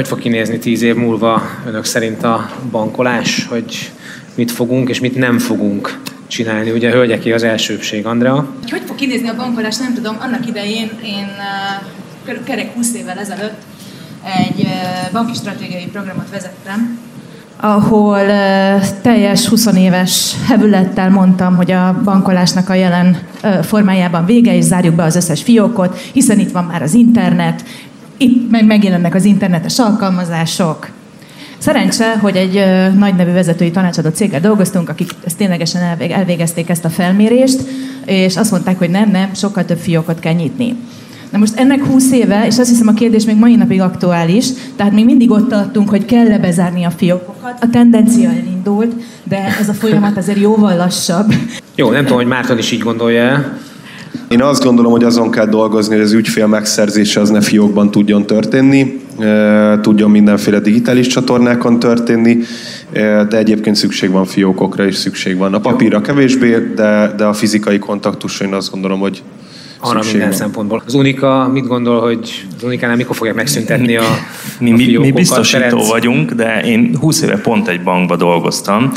Hogy 0.00 0.08
fog 0.08 0.18
kinézni 0.18 0.58
tíz 0.58 0.82
év 0.82 0.94
múlva 0.94 1.42
önök 1.66 1.84
szerint 1.84 2.22
a 2.22 2.50
bankolás, 2.70 3.46
hogy 3.48 3.92
mit 4.34 4.50
fogunk 4.50 4.88
és 4.88 5.00
mit 5.00 5.16
nem 5.16 5.38
fogunk 5.38 6.00
csinálni? 6.26 6.70
Ugye 6.70 6.90
hölgyeké 6.90 7.32
az 7.32 7.42
elsőbség, 7.42 8.06
Andrea. 8.06 8.54
Hogy 8.70 8.82
fog 8.86 8.96
kinézni 8.96 9.28
a 9.28 9.36
bankolás, 9.36 9.76
nem 9.76 9.94
tudom. 9.94 10.16
Annak 10.20 10.46
idején 10.46 10.90
én 11.04 11.26
kerek 12.44 12.74
20 12.74 12.94
évvel 12.94 13.18
ezelőtt 13.18 13.62
egy 14.46 14.66
banki 15.12 15.34
stratégiai 15.34 15.86
programot 15.86 16.30
vezettem, 16.30 16.98
ahol 17.56 18.20
teljes 19.02 19.46
20 19.46 19.66
éves 19.66 20.34
hevülettel 20.48 21.10
mondtam, 21.10 21.56
hogy 21.56 21.70
a 21.70 22.00
bankolásnak 22.04 22.68
a 22.68 22.74
jelen 22.74 23.18
formájában 23.62 24.24
vége, 24.24 24.56
és 24.56 24.64
zárjuk 24.64 24.94
be 24.94 25.02
az 25.02 25.16
összes 25.16 25.42
fiókot, 25.42 25.98
hiszen 26.12 26.38
itt 26.38 26.50
van 26.50 26.64
már 26.64 26.82
az 26.82 26.94
internet, 26.94 27.64
itt 28.20 28.50
meg 28.50 28.66
megjelennek 28.66 29.14
az 29.14 29.24
internetes 29.24 29.78
alkalmazások. 29.78 30.88
Szerencse, 31.58 32.18
hogy 32.18 32.36
egy 32.36 32.64
nagy 32.98 33.14
nevű 33.14 33.32
vezetői 33.32 33.70
tanácsadó 33.70 34.08
céggel 34.08 34.40
dolgoztunk, 34.40 34.88
akik 34.88 35.10
ezt 35.24 35.36
ténylegesen 35.36 35.82
elvégezték 36.10 36.68
ezt 36.68 36.84
a 36.84 36.88
felmérést, 36.88 37.60
és 38.04 38.36
azt 38.36 38.50
mondták, 38.50 38.78
hogy 38.78 38.90
nem, 38.90 39.10
nem, 39.10 39.34
sokkal 39.34 39.64
több 39.64 39.78
fiókot 39.78 40.20
kell 40.20 40.32
nyitni. 40.32 40.76
Na 41.30 41.38
most 41.38 41.56
ennek 41.56 41.84
20 41.84 42.12
éve, 42.12 42.46
és 42.46 42.58
azt 42.58 42.68
hiszem 42.68 42.88
a 42.88 42.94
kérdés 42.94 43.24
még 43.24 43.36
mai 43.36 43.56
napig 43.56 43.80
aktuális, 43.80 44.46
tehát 44.76 44.92
még 44.92 45.04
mindig 45.04 45.30
ott 45.30 45.48
tartunk, 45.48 45.88
hogy 45.88 46.04
kell-e 46.04 46.86
a 46.86 46.90
fiókokat. 46.90 47.58
A 47.60 47.70
tendencia 47.70 48.30
elindult, 48.30 48.92
de 49.24 49.56
ez 49.60 49.68
a 49.68 49.72
folyamat 49.72 50.16
azért 50.16 50.38
jóval 50.38 50.76
lassabb. 50.76 51.34
Jó, 51.74 51.90
nem 51.90 52.02
tudom, 52.02 52.16
hogy 52.16 52.26
Márton 52.26 52.58
is 52.58 52.70
így 52.70 52.80
gondolja 52.80 53.58
Én 54.30 54.42
azt 54.42 54.64
gondolom, 54.64 54.92
hogy 54.92 55.04
azon 55.04 55.30
kell 55.30 55.46
dolgozni, 55.46 55.94
hogy 55.94 56.04
az 56.04 56.12
ügyfél 56.12 56.46
megszerzése 56.46 57.20
az 57.20 57.30
ne 57.30 57.40
fiókban 57.40 57.90
tudjon 57.90 58.26
történni, 58.26 59.00
tudjon 59.80 60.10
mindenféle 60.10 60.60
digitális 60.60 61.06
csatornákon 61.06 61.78
történni, 61.78 62.38
de 63.28 63.36
egyébként 63.38 63.76
szükség 63.76 64.10
van 64.10 64.24
fiókokra 64.24 64.84
is, 64.84 64.96
szükség 64.96 65.36
van. 65.36 65.54
A 65.54 65.60
papírra 65.60 66.00
kevésbé, 66.00 66.72
de, 66.74 67.14
de 67.16 67.24
a 67.24 67.32
fizikai 67.32 67.78
kontaktusra 67.78 68.46
én 68.46 68.54
azt 68.54 68.70
gondolom, 68.70 69.00
hogy 69.00 69.22
arra 69.80 70.00
minden 70.02 70.28
van. 70.28 70.32
szempontból. 70.32 70.82
Az 70.86 70.94
Unika 70.94 71.48
mit 71.52 71.66
gondol, 71.66 72.00
hogy 72.00 72.46
az 72.56 72.62
Unikánál 72.62 72.96
mikor 72.96 73.16
fogják 73.16 73.36
megszüntetni 73.36 73.96
a, 73.96 74.04
mi, 74.58 74.72
a 74.72 74.76
mi, 74.76 74.96
mi 74.96 75.10
biztosító 75.10 75.62
Ferenc? 75.62 75.88
vagyunk, 75.88 76.32
de 76.32 76.62
én 76.64 76.96
20 77.00 77.22
éve 77.22 77.36
pont 77.36 77.68
egy 77.68 77.82
bankba 77.82 78.16
dolgoztam, 78.16 78.92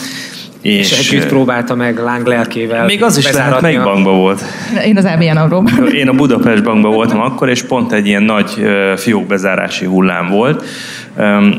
és, 0.64 0.92
és 0.92 1.12
együtt 1.12 1.28
próbálta 1.28 1.76
meg 1.76 1.98
láng 1.98 2.28
lelkével 2.28 2.86
Még 2.86 3.04
az 3.04 3.18
is 3.18 3.32
lehet, 3.32 3.62
melyik 3.62 3.84
bankban 3.84 4.18
volt? 4.18 4.42
Én 4.86 4.98
az 4.98 5.06
ABN 5.06 5.38
amro 5.38 5.64
Én 5.94 6.08
a 6.08 6.14
Budapest 6.14 6.64
bankban 6.64 6.92
voltam 6.92 7.22
akkor, 7.22 7.50
és 7.50 7.64
pont 7.64 7.92
egy 7.92 8.08
ilyen 8.08 8.24
nagy 8.24 8.68
fiókbezárási 8.96 9.86
hullám 9.86 10.30
volt. 10.30 10.66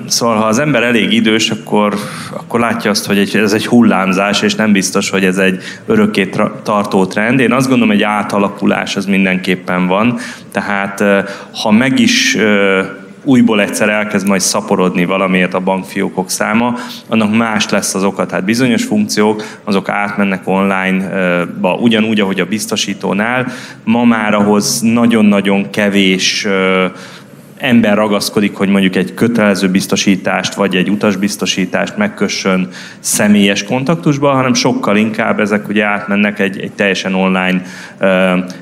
Szóval, 0.07 0.37
ha 0.37 0.45
az 0.47 0.59
ember 0.59 0.83
elég 0.83 1.13
idős, 1.13 1.51
akkor, 1.51 1.95
akkor 2.33 2.61
látja 2.61 2.91
azt, 2.91 3.07
hogy 3.07 3.31
ez 3.35 3.53
egy 3.53 3.67
hullámzás, 3.67 4.43
és 4.43 4.55
nem 4.55 4.73
biztos, 4.73 5.11
hogy 5.11 5.25
ez 5.25 5.39
egy 5.39 5.63
örökké 5.87 6.31
tartó 6.63 7.07
trend. 7.07 7.41
Én 7.41 7.53
azt 7.53 7.69
gondolom, 7.69 7.89
hogy 7.89 8.03
egy 8.03 8.09
átalakulás 8.11 8.97
az 8.97 9.07
mindenképpen 9.07 9.87
van. 9.87 10.19
Tehát, 10.53 11.05
ha 11.63 11.71
meg 11.71 11.99
is 11.99 12.37
újból 13.25 13.61
egyszer 13.61 13.89
elkezd 13.89 14.27
majd 14.27 14.41
szaporodni 14.41 15.05
valamiért 15.05 15.55
a 15.55 15.61
bankfiókok 15.61 16.31
száma, 16.31 16.75
annak 17.09 17.37
más 17.37 17.69
lesz 17.69 17.95
az 17.95 18.05
oka. 18.05 18.27
Tehát 18.27 18.45
bizonyos 18.45 18.85
funkciók, 18.85 19.43
azok 19.65 19.89
átmennek 19.89 20.49
online-ba, 20.49 21.75
ugyanúgy, 21.75 22.21
ahogy 22.21 22.41
a 22.41 22.47
biztosítónál. 22.47 23.47
Ma 23.85 24.05
már 24.05 24.35
ahhoz 24.35 24.81
nagyon-nagyon 24.81 25.71
kevés 25.71 26.47
ember 27.65 27.97
ragaszkodik, 27.97 28.55
hogy 28.55 28.69
mondjuk 28.69 28.97
egy 28.97 29.15
kötelező 29.15 29.69
biztosítást, 29.69 30.55
vagy 30.55 30.77
egy 30.77 30.91
utasbiztosítást 30.91 31.97
megkössön 31.97 32.69
személyes 32.99 33.65
kontaktusba, 33.65 34.31
hanem 34.31 34.55
sokkal 34.55 34.97
inkább 34.97 35.41
ezek 35.41 35.69
ugye 35.69 35.85
átmennek 35.85 36.39
egy, 36.39 36.61
egy 36.61 36.73
teljesen 36.73 37.15
online 37.15 37.63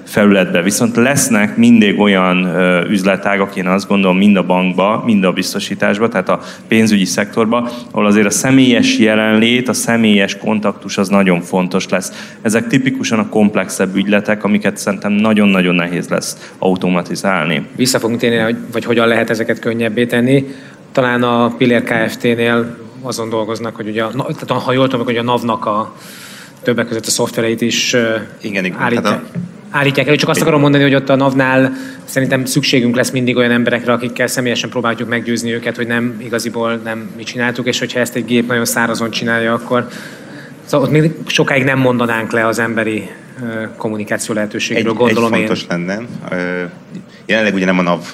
felületbe. 0.04 0.62
Viszont 0.62 0.96
lesznek 0.96 1.56
mindig 1.56 2.00
olyan 2.00 2.48
üzletágak, 2.90 3.56
én 3.56 3.66
azt 3.66 3.88
gondolom, 3.88 4.16
mind 4.16 4.36
a 4.36 4.46
bankba, 4.46 5.02
mind 5.06 5.24
a 5.24 5.32
biztosításba, 5.32 6.08
tehát 6.08 6.28
a 6.28 6.40
pénzügyi 6.68 7.04
szektorba, 7.04 7.70
ahol 7.90 8.06
azért 8.06 8.26
a 8.26 8.30
személyes 8.30 8.98
jelenlét, 8.98 9.68
a 9.68 9.72
személyes 9.72 10.36
kontaktus 10.36 10.98
az 10.98 11.08
nagyon 11.08 11.40
fontos 11.40 11.88
lesz. 11.88 12.36
Ezek 12.42 12.66
tipikusan 12.66 13.18
a 13.18 13.28
komplexebb 13.28 13.96
ügyletek, 13.96 14.44
amiket 14.44 14.76
szerintem 14.76 15.12
nagyon-nagyon 15.12 15.74
nehéz 15.74 16.08
lesz 16.08 16.52
automatizálni. 16.58 17.66
Vissza 17.76 17.98
fogunk 17.98 18.20
térni, 18.20 18.56
vagy 18.72 18.84
hogyan 18.92 19.08
lehet 19.08 19.30
ezeket 19.30 19.58
könnyebbé 19.58 20.06
tenni. 20.06 20.54
Talán 20.92 21.22
a 21.22 21.54
Pillér 21.56 21.82
Kft-nél 21.82 22.76
azon 23.02 23.28
dolgoznak, 23.28 23.76
hogy 23.76 23.88
ugye, 23.88 24.04
tehát 24.16 24.62
ha 24.64 24.72
jól 24.72 24.88
tudom, 24.88 25.04
hogy 25.04 25.16
a 25.16 25.22
NAV-nak 25.22 25.66
a 25.66 25.94
többek 26.62 26.86
között 26.86 27.06
a 27.06 27.10
szoftvereit 27.10 27.60
is 27.60 27.96
igen, 28.40 28.64
igen. 28.64 28.78
állítják. 28.78 29.06
Hát 29.06 29.22
a 29.34 29.38
állítják 29.70 30.06
elő. 30.06 30.16
Csak 30.16 30.28
azt 30.28 30.40
akarom 30.40 30.60
mondani, 30.60 30.82
hogy 30.82 30.94
ott 30.94 31.08
a 31.08 31.16
NAV-nál 31.16 31.72
szerintem 32.04 32.44
szükségünk 32.44 32.96
lesz 32.96 33.10
mindig 33.10 33.36
olyan 33.36 33.50
emberekre, 33.50 33.92
akikkel 33.92 34.26
személyesen 34.26 34.70
próbáljuk 34.70 35.08
meggyőzni 35.08 35.52
őket, 35.52 35.76
hogy 35.76 35.86
nem 35.86 36.20
igaziból 36.24 36.80
nem 36.84 37.10
mi 37.16 37.22
csináltuk, 37.22 37.66
és 37.66 37.78
hogyha 37.78 38.00
ezt 38.00 38.16
egy 38.16 38.24
gép 38.24 38.48
nagyon 38.48 38.64
szárazon 38.64 39.10
csinálja, 39.10 39.52
akkor 39.52 39.88
szóval 40.64 40.86
ott 40.86 40.92
még 40.92 41.10
sokáig 41.26 41.64
nem 41.64 41.78
mondanánk 41.78 42.32
le 42.32 42.46
az 42.46 42.58
emberi 42.58 43.10
kommunikáció 43.76 44.34
lehetőségről, 44.34 44.92
gondolom 44.92 45.32
egy 45.32 45.38
fontos 45.38 45.62
én. 45.62 45.66
lenne. 45.68 46.06
Jelenleg 47.26 47.54
ugye 47.54 47.64
nem 47.64 47.78
a 47.78 47.82
NAV 47.82 48.12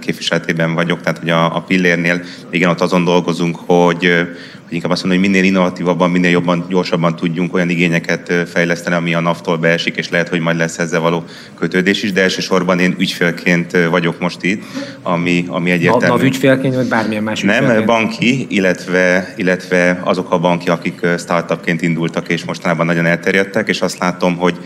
képviseletében 0.00 0.74
vagyok, 0.74 1.02
tehát 1.02 1.18
hogy 1.18 1.30
a, 1.30 1.56
a 1.56 1.60
pillérnél 1.60 2.22
igen, 2.50 2.70
ott 2.70 2.80
azon 2.80 3.04
dolgozunk, 3.04 3.56
hogy 3.66 4.26
inkább 4.68 4.90
azt 4.90 5.04
mondom, 5.04 5.20
hogy 5.20 5.30
minél 5.30 5.44
innovatívabban, 5.44 6.10
minél 6.10 6.30
jobban, 6.30 6.64
gyorsabban 6.68 7.16
tudjunk 7.16 7.54
olyan 7.54 7.68
igényeket 7.68 8.32
fejleszteni, 8.52 8.94
ami 8.94 9.14
a 9.14 9.20
NAV-tól 9.20 9.56
beesik, 9.56 9.96
és 9.96 10.10
lehet, 10.10 10.28
hogy 10.28 10.40
majd 10.40 10.56
lesz 10.56 10.78
ezzel 10.78 11.00
való 11.00 11.24
kötődés 11.58 12.02
is, 12.02 12.12
de 12.12 12.22
elsősorban 12.22 12.78
én 12.78 12.94
ügyfélként 12.98 13.76
vagyok 13.90 14.20
most 14.20 14.42
itt, 14.42 14.62
ami, 15.02 15.44
ami 15.48 15.70
egyértelmű. 15.70 16.06
NAV 16.06 16.22
ügyfélként, 16.22 16.74
vagy 16.74 16.88
bármilyen 16.88 17.22
más 17.22 17.42
ügyfélként? 17.42 17.72
Nem, 17.72 17.84
banki, 17.84 18.46
illetve, 18.48 19.34
illetve 19.36 20.00
azok 20.04 20.32
a 20.32 20.38
banki, 20.38 20.68
akik 20.68 21.06
startupként 21.18 21.82
indultak, 21.82 22.28
és 22.28 22.44
mostanában 22.44 22.86
nagyon 22.86 23.06
elterjedtek, 23.06 23.68
és 23.68 23.80
azt 23.80 23.98
látom, 23.98 24.36
hogy 24.36 24.58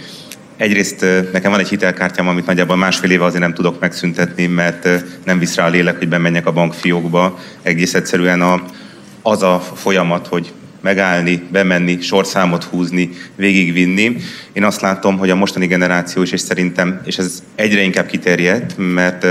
Egyrészt 0.60 1.06
nekem 1.32 1.50
van 1.50 1.60
egy 1.60 1.68
hitelkártyám, 1.68 2.28
amit 2.28 2.46
nagyjából 2.46 2.76
másfél 2.76 3.10
éve 3.10 3.24
azért 3.24 3.42
nem 3.42 3.54
tudok 3.54 3.80
megszüntetni, 3.80 4.46
mert 4.46 4.88
nem 5.24 5.38
visz 5.38 5.54
rá 5.54 5.66
a 5.66 5.68
lélek, 5.68 5.98
hogy 5.98 6.08
bemenjek 6.08 6.46
a 6.46 6.52
bankfiókba. 6.52 7.38
Egész 7.62 7.94
egyszerűen 7.94 8.40
a, 8.40 8.62
az 9.22 9.42
a 9.42 9.60
folyamat, 9.74 10.26
hogy 10.26 10.52
megállni, 10.80 11.42
bemenni, 11.52 12.00
sorszámot 12.00 12.64
húzni, 12.64 13.10
végigvinni. 13.36 14.16
Én 14.52 14.64
azt 14.64 14.80
látom, 14.80 15.18
hogy 15.18 15.30
a 15.30 15.34
mostani 15.34 15.66
generáció 15.66 16.22
is, 16.22 16.32
és 16.32 16.40
szerintem, 16.40 17.00
és 17.04 17.18
ez 17.18 17.42
egyre 17.54 17.82
inkább 17.82 18.06
kiterjedt, 18.06 18.74
mert 18.76 19.26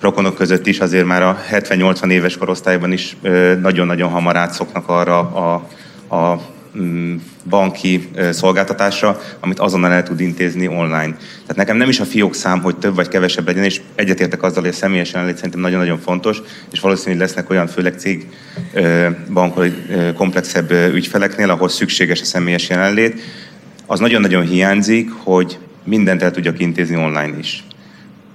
rokonok 0.00 0.34
között 0.34 0.66
is 0.66 0.80
azért 0.80 1.06
már 1.06 1.22
a 1.22 1.38
70-80 1.50 2.10
éves 2.10 2.36
korosztályban 2.36 2.92
is 2.92 3.16
nagyon-nagyon 3.60 4.10
hamar 4.10 4.36
átszoknak 4.36 4.88
arra 4.88 5.18
a, 5.18 5.54
a 6.16 6.54
banki 7.48 8.08
szolgáltatásra, 8.30 9.20
amit 9.40 9.58
azonnal 9.58 9.92
el 9.92 10.02
tud 10.02 10.20
intézni 10.20 10.68
online. 10.68 11.16
Tehát 11.16 11.56
nekem 11.56 11.76
nem 11.76 11.88
is 11.88 12.00
a 12.00 12.04
fiók 12.04 12.34
szám, 12.34 12.60
hogy 12.60 12.76
több 12.76 12.94
vagy 12.94 13.08
kevesebb 13.08 13.46
legyen, 13.46 13.64
és 13.64 13.80
egyetértek 13.94 14.42
azzal, 14.42 14.62
hogy 14.62 14.70
a 14.70 14.74
személyes 14.74 15.12
jelenlét 15.12 15.36
szerintem 15.36 15.60
nagyon-nagyon 15.60 15.98
fontos, 15.98 16.42
és 16.72 16.80
valószínűleg 16.80 17.20
lesznek 17.20 17.50
olyan, 17.50 17.66
főleg 17.66 17.98
cég 17.98 18.26
bankol 19.32 19.66
komplexebb 20.14 20.70
ügyfeleknél, 20.70 21.50
ahol 21.50 21.68
szükséges 21.68 22.20
a 22.20 22.24
személyes 22.24 22.68
jelenlét. 22.68 23.20
Az 23.86 24.00
nagyon-nagyon 24.00 24.46
hiányzik, 24.46 25.10
hogy 25.12 25.58
mindent 25.84 26.22
el 26.22 26.30
tudjak 26.30 26.60
intézni 26.60 26.96
online 26.96 27.38
is 27.38 27.64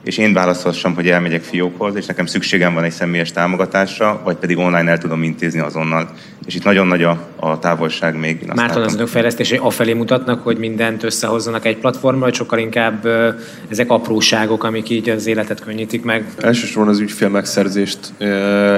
és 0.03 0.17
én 0.17 0.33
választhassam, 0.33 0.95
hogy 0.95 1.07
elmegyek 1.07 1.41
fiókhoz, 1.41 1.95
és 1.95 2.05
nekem 2.05 2.25
szükségem 2.25 2.73
van 2.73 2.83
egy 2.83 2.91
személyes 2.91 3.31
támogatásra, 3.31 4.21
vagy 4.23 4.35
pedig 4.35 4.57
online 4.57 4.89
el 4.89 4.97
tudom 4.97 5.23
intézni 5.23 5.59
azonnal. 5.59 6.09
És 6.45 6.55
itt 6.55 6.63
nagyon 6.63 6.87
nagy 6.87 7.03
a, 7.03 7.27
a 7.35 7.59
távolság 7.59 8.19
még. 8.19 8.51
Márton 8.55 8.83
az 8.83 8.93
önök 8.93 9.07
fejlesztései 9.07 9.57
afelé 9.57 9.93
mutatnak, 9.93 10.43
hogy 10.43 10.57
mindent 10.57 11.03
összehozzanak 11.03 11.65
egy 11.65 11.77
platformra, 11.77 12.23
vagy 12.23 12.33
sokkal 12.33 12.59
inkább 12.59 13.07
ezek 13.69 13.89
apróságok, 13.89 14.63
amik 14.63 14.89
így 14.89 15.09
az 15.09 15.27
életet 15.27 15.59
könnyítik 15.59 16.03
meg? 16.03 16.25
Elsősorban 16.37 16.93
az 16.93 16.99
ügyfél 16.99 17.29
megszerzést 17.29 17.99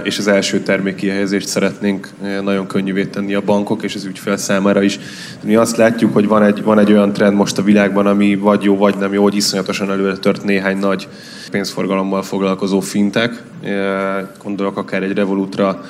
és 0.04 0.18
az 0.18 0.28
első 0.28 0.60
termék 0.60 0.96
kihelyezést 0.96 1.48
szeretnénk 1.48 2.10
nagyon 2.42 2.68
könnyűvé 2.68 3.06
tenni 3.06 3.34
a 3.34 3.42
bankok 3.42 3.84
és 3.84 3.96
az 3.96 4.06
ügyfél 4.06 4.38
számára 4.38 4.82
is. 4.82 5.00
Mi 5.44 5.56
azt 5.56 5.78
látjuk, 5.78 6.14
hogy 6.14 6.28
van 6.28 6.44
egy, 6.44 6.64
van 6.64 6.80
egy 6.80 6.92
olyan 6.92 7.14
trend 7.14 7.36
most 7.36 7.58
a 7.58 7.64
világban, 7.64 8.06
ami 8.06 8.36
vagy 8.36 8.64
jó, 8.64 8.78
vagy 8.78 8.96
nem 8.98 9.14
jó, 9.14 9.24
hogy 9.24 9.36
iszonyatosan 9.36 9.92
előre 9.92 10.18
tört 10.18 10.44
néhány 10.44 10.78
nagy 10.78 11.08
pénzforgalommal 11.52 12.24
foglalkozó 12.24 12.80
fintek. 12.80 13.44
Gondolok 14.44 14.78
akár 14.78 15.04
egy 15.04 15.14
Revolutra, 15.14 15.82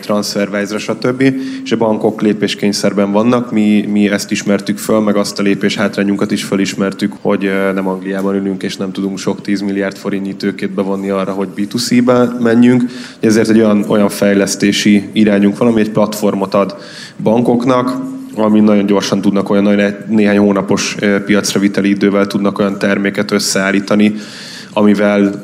TransferWise-ra, 0.00 0.78
stb. 0.78 1.34
És 1.64 1.72
a 1.72 1.76
bankok 1.76 2.20
lépéskényszerben 2.20 3.12
vannak, 3.12 3.52
mi, 3.52 3.86
mi 3.86 4.10
ezt 4.10 4.30
ismertük 4.30 4.78
föl, 4.78 5.00
meg 5.00 5.16
azt 5.16 5.38
a 5.38 5.42
lépés 5.42 5.76
hátrányunkat 5.76 6.30
is 6.30 6.44
fölismertük, 6.44 7.12
hogy 7.20 7.50
nem 7.74 7.88
Angliában 7.88 8.34
ülünk, 8.34 8.62
és 8.62 8.76
nem 8.76 8.92
tudunk 8.92 9.18
sok 9.18 9.40
10 9.40 9.60
milliárd 9.60 9.96
forintnyi 9.96 10.34
tőkét 10.34 10.70
bevonni 10.70 11.08
arra, 11.08 11.32
hogy 11.32 11.48
B2C-be 11.56 12.36
menjünk. 12.40 12.84
Ezért 13.20 13.48
egy 13.48 13.58
olyan, 13.58 13.84
olyan 13.88 14.08
fejlesztési 14.08 15.08
irányunk 15.12 15.58
van, 15.58 15.68
ami 15.68 15.80
egy 15.80 15.90
platformot 15.90 16.54
ad 16.54 16.76
bankoknak, 17.22 18.12
ami 18.36 18.60
nagyon 18.60 18.86
gyorsan 18.86 19.20
tudnak 19.20 19.50
olyan 19.50 19.62
nagyon 19.62 19.94
néhány 20.08 20.38
hónapos 20.38 20.96
piacra 21.26 21.60
viteli 21.60 21.88
idővel 21.88 22.26
tudnak 22.26 22.58
olyan 22.58 22.78
terméket 22.78 23.30
összeállítani, 23.30 24.14
amivel 24.72 25.42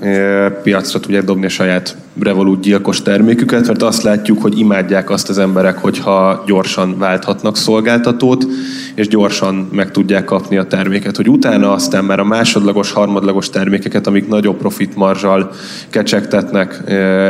piacra 0.63 1.01
tudják 1.01 1.25
dobni 1.25 1.45
a 1.45 1.49
saját 1.49 1.97
Revolut 2.21 2.61
gyilkos 2.61 3.03
terméküket, 3.03 3.67
mert 3.67 3.83
azt 3.83 4.03
látjuk, 4.03 4.43
hogy 4.43 4.59
imádják 4.59 5.11
azt 5.11 5.29
az 5.29 5.39
emberek, 5.39 5.79
hogyha 5.79 6.43
gyorsan 6.47 6.99
válthatnak 6.99 7.57
szolgáltatót, 7.57 8.47
és 8.95 9.09
gyorsan 9.09 9.69
meg 9.73 9.91
tudják 9.91 10.25
kapni 10.25 10.57
a 10.57 10.65
terméket, 10.65 11.17
hogy 11.17 11.29
utána 11.29 11.73
aztán 11.73 12.05
már 12.05 12.21
a 12.21 12.25
másodlagos, 12.25 12.93
harmadlagos 12.93 13.51
termékeket, 13.51 14.07
amik 14.07 14.29
nagyobb 14.29 14.57
profit 14.57 14.97
marzsal 14.97 15.51
kecsegtetnek, 15.91 16.83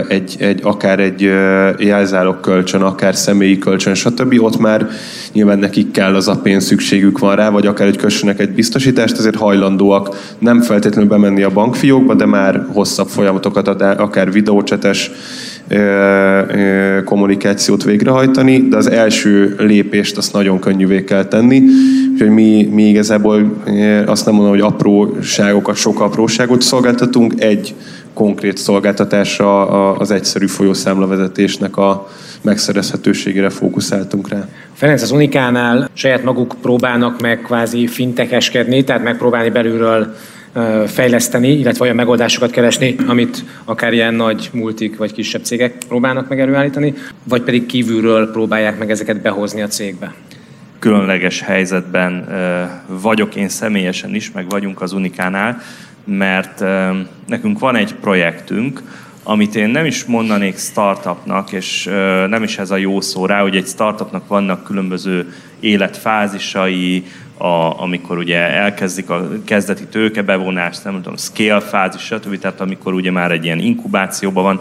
egy, 0.08 0.36
egy, 0.38 0.60
akár 0.62 1.00
egy 1.00 1.20
jelzálog 1.78 2.40
kölcsön, 2.40 2.82
akár 2.82 3.14
személyi 3.14 3.58
kölcsön, 3.58 3.94
stb. 3.94 4.34
Ott 4.38 4.58
már 4.58 4.88
nyilván 5.32 5.58
nekik 5.58 5.90
kell 5.90 6.14
az 6.14 6.28
a 6.28 6.40
pénz, 6.40 6.64
szükségük 6.64 7.18
van 7.18 7.36
rá, 7.36 7.50
vagy 7.50 7.66
akár 7.66 7.86
egy 7.86 7.96
kössönek 7.96 8.40
egy 8.40 8.50
biztosítást, 8.50 9.18
ezért 9.18 9.36
hajlandóak 9.36 10.34
nem 10.38 10.60
feltétlenül 10.60 11.08
bemenni 11.08 11.42
a 11.42 11.50
bankfiókba, 11.50 12.14
de 12.14 12.26
már 12.26 12.66
hosszabb 12.72 13.08
folyamatokat, 13.08 13.68
akár 13.82 14.32
videócsetes 14.32 15.10
kommunikációt 17.05 17.84
végrehajtani, 17.84 18.69
de 18.69 18.76
az 18.76 18.90
első 18.90 19.55
lépést 19.58 20.17
azt 20.17 20.32
nagyon 20.32 20.58
könnyűvé 20.58 21.05
kell 21.05 21.25
tenni. 21.25 21.62
Úgyhogy 22.12 22.31
mi, 22.31 22.69
mi 22.72 22.82
igazából 22.82 23.62
azt 24.06 24.25
nem 24.25 24.34
mondom, 24.34 24.52
hogy 24.52 24.61
apróságokat, 24.61 25.76
sok 25.76 26.00
apróságot 26.00 26.62
szolgáltatunk, 26.62 27.34
egy 27.38 27.75
konkrét 28.14 28.56
szolgáltatásra 28.56 29.67
az 29.93 30.11
egyszerű 30.11 30.46
folyószámlavezetésnek 30.46 31.76
a 31.76 32.08
megszerezhetőségére 32.43 33.50
fókuszáltunk 33.50 34.28
rá. 34.28 34.49
Ferenc, 34.75 35.02
az 35.02 35.11
Unikánál 35.11 35.88
saját 35.93 36.25
maguk 36.25 36.55
próbálnak 36.62 37.20
meg 37.20 37.40
kvázi 37.40 37.87
fintekeskedni, 37.87 38.84
tehát 38.84 39.02
megpróbálni 39.02 39.50
belülről 39.50 40.14
fejleszteni, 40.87 41.49
illetve 41.49 41.85
olyan 41.85 41.97
megoldásokat 41.97 42.50
keresni, 42.50 42.97
amit 43.06 43.44
akár 43.64 43.93
ilyen 43.93 44.14
nagy 44.14 44.50
multik 44.52 44.97
vagy 44.97 45.12
kisebb 45.12 45.44
cégek 45.44 45.75
próbálnak 45.88 46.29
meg 46.29 46.41
előállítani, 46.41 46.94
vagy 47.25 47.43
pedig 47.43 47.67
kívülről 47.67 48.31
próbálják 48.31 48.79
meg 48.79 48.91
ezeket 48.91 49.20
behozni 49.20 49.62
a 49.62 49.67
cégbe? 49.67 50.14
Különleges 50.79 51.41
helyzetben 51.41 52.29
vagyok 52.87 53.37
én 53.37 53.49
személyesen 53.49 54.14
is, 54.14 54.32
meg 54.32 54.49
vagyunk 54.49 54.81
az 54.81 54.93
Unikánál, 54.93 55.62
mert 56.05 56.64
nekünk 57.26 57.58
van 57.58 57.76
egy 57.76 57.94
projektünk, 57.94 58.82
amit 59.23 59.55
én 59.55 59.69
nem 59.69 59.85
is 59.85 60.05
mondanék 60.05 60.58
startupnak, 60.58 61.53
és 61.53 61.85
nem 62.29 62.43
is 62.43 62.58
ez 62.58 62.70
a 62.70 62.76
jó 62.76 63.00
szó 63.00 63.26
rá, 63.26 63.41
hogy 63.41 63.56
egy 63.56 63.67
startupnak 63.67 64.26
vannak 64.26 64.64
különböző 64.64 65.32
életfázisai, 65.61 67.05
a, 67.40 67.82
amikor 67.82 68.19
ugye 68.19 68.38
elkezdik 68.38 69.10
a 69.10 69.28
kezdeti 69.44 69.84
tőkebevonást, 69.84 70.84
nem 70.84 70.94
tudom, 70.94 71.16
scale 71.16 71.60
fázis, 71.60 72.02
stb. 72.02 72.38
Tehát 72.38 72.60
amikor 72.60 72.94
ugye 72.94 73.10
már 73.10 73.32
egy 73.32 73.44
ilyen 73.44 73.58
inkubációban 73.58 74.44
van. 74.44 74.60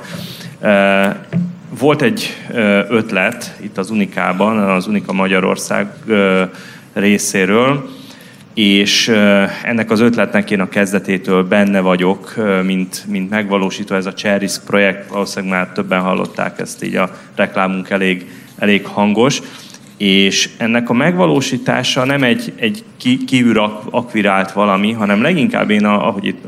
Volt 1.80 2.02
egy 2.02 2.38
ötlet 2.90 3.56
itt 3.62 3.78
az 3.78 3.90
Unikában, 3.90 4.58
az 4.58 4.88
Unika 4.88 5.14
Magyarország 5.14 5.88
részéről, 6.94 7.90
és 8.54 9.08
ennek 9.64 9.92
az 9.92 10.00
ötletnek 10.00 10.52
én 10.52 10.60
a 10.60 10.70
kezdetétől 10.70 11.44
benne 11.44 11.80
vagyok, 11.80 12.34
mint, 12.64 13.04
mint 13.08 13.30
megvalósító 13.30 13.96
ez 13.96 14.06
a 14.06 14.14
Cherisk 14.14 14.64
projekt, 14.64 15.10
valószínűleg 15.10 15.58
már 15.58 15.68
többen 15.74 16.02
hallották 16.02 16.60
ezt, 16.60 16.84
így 16.84 16.96
a 16.96 17.12
reklámunk 17.36 17.90
elég, 17.90 18.26
elég 18.58 18.86
hangos 18.86 19.42
és 20.00 20.50
ennek 20.58 20.90
a 20.90 20.94
megvalósítása 20.94 22.06
nem 22.06 22.24
egy, 22.24 22.54
egy 22.56 22.84
kívül 23.26 23.72
akvirált 23.90 24.52
valami, 24.52 24.92
hanem 24.92 25.22
leginkább 25.22 25.70
én, 25.70 25.86
ahogy 25.86 26.26
itt 26.26 26.44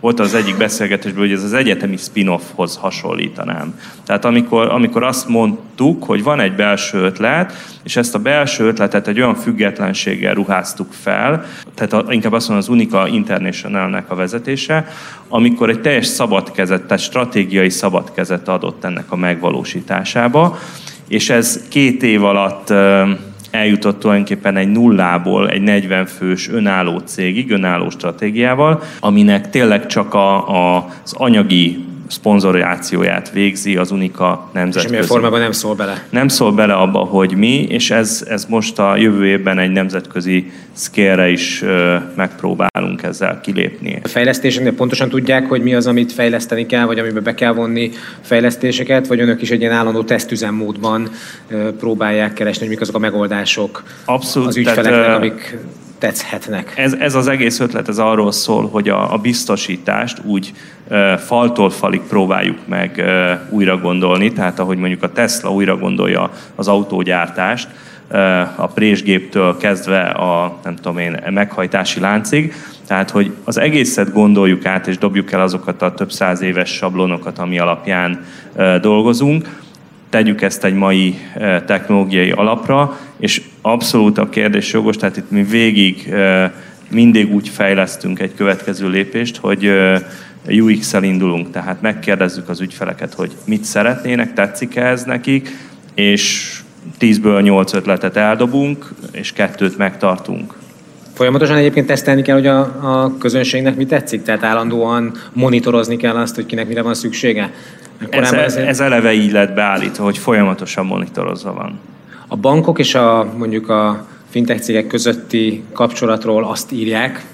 volt 0.00 0.20
az 0.20 0.34
egyik 0.34 0.56
beszélgetésben, 0.56 1.20
hogy 1.20 1.32
ez 1.32 1.42
az 1.42 1.52
egyetemi 1.52 1.96
spin-offhoz 1.96 2.76
hasonlítanám. 2.76 3.80
Tehát 4.04 4.24
amikor, 4.24 4.68
amikor 4.70 5.02
azt 5.02 5.28
mondtuk, 5.28 6.04
hogy 6.04 6.22
van 6.22 6.40
egy 6.40 6.52
belső 6.52 6.98
ötlet, 6.98 7.52
és 7.82 7.96
ezt 7.96 8.14
a 8.14 8.18
belső 8.18 8.64
ötletet 8.64 9.08
egy 9.08 9.20
olyan 9.20 9.34
függetlenséggel 9.34 10.34
ruháztuk 10.34 10.92
fel, 10.92 11.44
tehát 11.74 12.12
inkább 12.12 12.32
azt 12.32 12.48
mondom 12.48 12.66
az 12.66 12.74
Unica 12.74 13.08
International-nek 13.08 14.10
a 14.10 14.14
vezetése, 14.14 14.88
amikor 15.28 15.68
egy 15.68 15.80
teljes 15.80 16.06
szabad 16.06 16.50
kezet, 16.50 16.82
tehát 16.82 17.02
stratégiai 17.02 17.70
szabad 17.70 18.12
kezet 18.12 18.48
adott 18.48 18.84
ennek 18.84 19.12
a 19.12 19.16
megvalósításába, 19.16 20.58
és 21.08 21.30
ez 21.30 21.68
két 21.68 22.02
év 22.02 22.24
alatt 22.24 22.72
eljutott 23.50 23.98
tulajdonképpen 24.00 24.56
egy 24.56 24.68
nullából 24.68 25.48
egy 25.50 25.62
40 25.62 26.06
fős 26.06 26.48
önálló 26.48 26.98
cégig, 26.98 27.50
önálló 27.50 27.90
stratégiával, 27.90 28.82
aminek 29.00 29.50
tényleg 29.50 29.86
csak 29.86 30.14
a, 30.14 30.48
a, 30.48 30.88
az 31.04 31.12
anyagi 31.12 31.84
szponzorációját 32.06 33.30
végzi 33.30 33.76
az 33.76 33.90
Unika 33.90 34.50
nemzetközi. 34.52 34.84
Semmilyen 34.84 35.06
formában 35.06 35.40
nem 35.40 35.52
szól 35.52 35.74
bele. 35.74 36.06
Nem 36.10 36.28
szól 36.28 36.52
bele 36.52 36.72
abba, 36.74 36.98
hogy 36.98 37.36
mi, 37.36 37.66
és 37.68 37.90
ez, 37.90 38.24
ez 38.28 38.44
most 38.44 38.78
a 38.78 38.96
jövő 38.96 39.26
évben 39.26 39.58
egy 39.58 39.70
nemzetközi 39.70 40.52
szkérre 40.72 41.30
is 41.30 41.62
ö, 41.62 41.96
megpróbálunk 42.14 43.02
ezzel 43.02 43.40
kilépni. 43.40 44.00
A 44.02 44.08
fejlesztéseknél 44.08 44.74
pontosan 44.74 45.08
tudják, 45.08 45.48
hogy 45.48 45.62
mi 45.62 45.74
az, 45.74 45.86
amit 45.86 46.12
fejleszteni 46.12 46.66
kell, 46.66 46.84
vagy 46.84 46.98
amiben 46.98 47.22
be 47.22 47.34
kell 47.34 47.52
vonni 47.52 47.90
fejlesztéseket, 48.20 49.06
vagy 49.06 49.20
önök 49.20 49.42
is 49.42 49.50
egy 49.50 49.60
ilyen 49.60 49.72
állandó 49.72 50.02
tesztüzemmódban 50.02 51.10
ö, 51.48 51.74
próbálják 51.76 52.32
keresni, 52.32 52.60
hogy 52.60 52.70
mik 52.70 52.80
azok 52.80 52.94
a 52.94 52.98
megoldások 52.98 53.82
Abszolút, 54.04 54.48
az 54.48 54.56
ügyfeleknek, 54.56 54.92
tehát, 54.92 55.16
amik 55.16 55.58
tetszhetnek. 56.04 56.72
Ez, 56.76 56.92
ez 56.92 57.14
az 57.14 57.28
egész 57.28 57.60
ötlet 57.60 57.88
ez 57.88 57.98
arról 57.98 58.32
szól, 58.32 58.68
hogy 58.68 58.88
a, 58.88 59.12
a 59.12 59.18
biztosítást 59.18 60.20
úgy 60.24 60.52
e, 60.88 61.16
faltól 61.16 61.70
falig 61.70 62.00
próbáljuk 62.00 62.58
meg 62.66 62.98
e, 62.98 63.46
újra 63.50 63.78
gondolni, 63.78 64.32
tehát 64.32 64.58
ahogy 64.58 64.78
mondjuk 64.78 65.02
a 65.02 65.12
Tesla 65.12 65.52
újra 65.52 65.76
gondolja 65.76 66.30
az 66.54 66.68
autógyártást, 66.68 67.68
e, 68.08 68.40
a 68.56 68.66
présgéptől 68.66 69.56
kezdve 69.56 70.00
a 70.02 70.58
nem 70.64 70.76
tudom 70.76 70.98
én, 70.98 71.22
meghajtási 71.30 72.00
láncig, 72.00 72.54
tehát, 72.86 73.10
hogy 73.10 73.32
az 73.44 73.58
egészet 73.58 74.12
gondoljuk 74.12 74.66
át, 74.66 74.86
és 74.86 74.98
dobjuk 74.98 75.32
el 75.32 75.40
azokat 75.40 75.82
a 75.82 75.94
több 75.94 76.12
száz 76.12 76.40
éves 76.40 76.70
sablonokat, 76.70 77.38
ami 77.38 77.58
alapján 77.58 78.24
e, 78.56 78.78
dolgozunk, 78.78 79.63
tegyük 80.14 80.42
ezt 80.42 80.64
egy 80.64 80.74
mai 80.74 81.18
technológiai 81.66 82.30
alapra, 82.30 82.98
és 83.18 83.42
abszolút 83.62 84.18
a 84.18 84.28
kérdés 84.28 84.72
jogos, 84.72 84.96
tehát 84.96 85.16
itt 85.16 85.30
mi 85.30 85.42
végig 85.42 86.14
mindig 86.90 87.34
úgy 87.34 87.48
fejlesztünk 87.48 88.20
egy 88.20 88.34
következő 88.34 88.88
lépést, 88.88 89.36
hogy 89.36 89.70
UX-el 90.48 91.02
indulunk, 91.02 91.50
tehát 91.50 91.80
megkérdezzük 91.80 92.48
az 92.48 92.60
ügyfeleket, 92.60 93.14
hogy 93.14 93.32
mit 93.44 93.64
szeretnének, 93.64 94.32
tetszik-e 94.32 94.86
ez 94.86 95.04
nekik, 95.04 95.50
és 95.94 96.54
10-ből 97.00 97.42
8 97.42 97.72
ötletet 97.72 98.16
eldobunk, 98.16 98.94
és 99.12 99.32
kettőt 99.32 99.78
megtartunk. 99.78 100.54
Folyamatosan 101.14 101.56
egyébként 101.56 101.86
tesztelni 101.86 102.22
kell, 102.22 102.36
hogy 102.36 102.46
a, 102.46 102.60
a 102.60 103.16
közönségnek 103.18 103.76
mi 103.76 103.86
tetszik, 103.86 104.22
tehát 104.22 104.42
állandóan 104.42 105.12
monitorozni 105.32 105.96
kell 105.96 106.16
azt, 106.16 106.34
hogy 106.34 106.46
kinek 106.46 106.68
mire 106.68 106.82
van 106.82 106.94
szüksége. 106.94 107.50
Ez, 108.10 108.32
ez, 108.32 108.56
ez 108.56 108.80
eleve 108.80 109.12
így 109.12 109.32
lett 109.32 109.54
beállítva, 109.54 110.04
hogy 110.04 110.18
folyamatosan 110.18 110.86
monitorozva 110.86 111.52
van. 111.52 111.80
A 112.28 112.36
bankok 112.36 112.78
és 112.78 112.94
a, 112.94 113.32
mondjuk 113.36 113.68
a 113.68 114.06
fintech 114.30 114.60
cégek 114.60 114.86
közötti 114.86 115.62
kapcsolatról 115.72 116.44
azt 116.44 116.72
írják, 116.72 117.24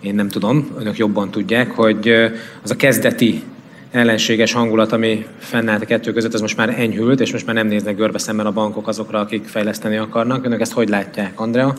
én 0.00 0.14
nem 0.14 0.28
tudom, 0.28 0.68
önök 0.78 0.96
jobban 0.96 1.30
tudják, 1.30 1.70
hogy 1.70 2.08
az 2.62 2.70
a 2.70 2.76
kezdeti 2.76 3.42
ellenséges 3.90 4.52
hangulat, 4.52 4.92
ami 4.92 5.26
fennállt 5.38 5.82
a 5.82 5.86
kettő 5.86 6.12
között, 6.12 6.34
az 6.34 6.40
most 6.40 6.56
már 6.56 6.74
enyhült, 6.78 7.20
és 7.20 7.32
most 7.32 7.46
már 7.46 7.54
nem 7.54 7.66
néznek 7.66 7.96
görbe 7.96 8.18
szemben 8.18 8.46
a 8.46 8.52
bankok 8.52 8.88
azokra, 8.88 9.18
akik 9.18 9.46
fejleszteni 9.46 9.96
akarnak. 9.96 10.44
Önök 10.44 10.60
ezt 10.60 10.72
hogy 10.72 10.88
látják, 10.88 11.40
Andrea? 11.40 11.74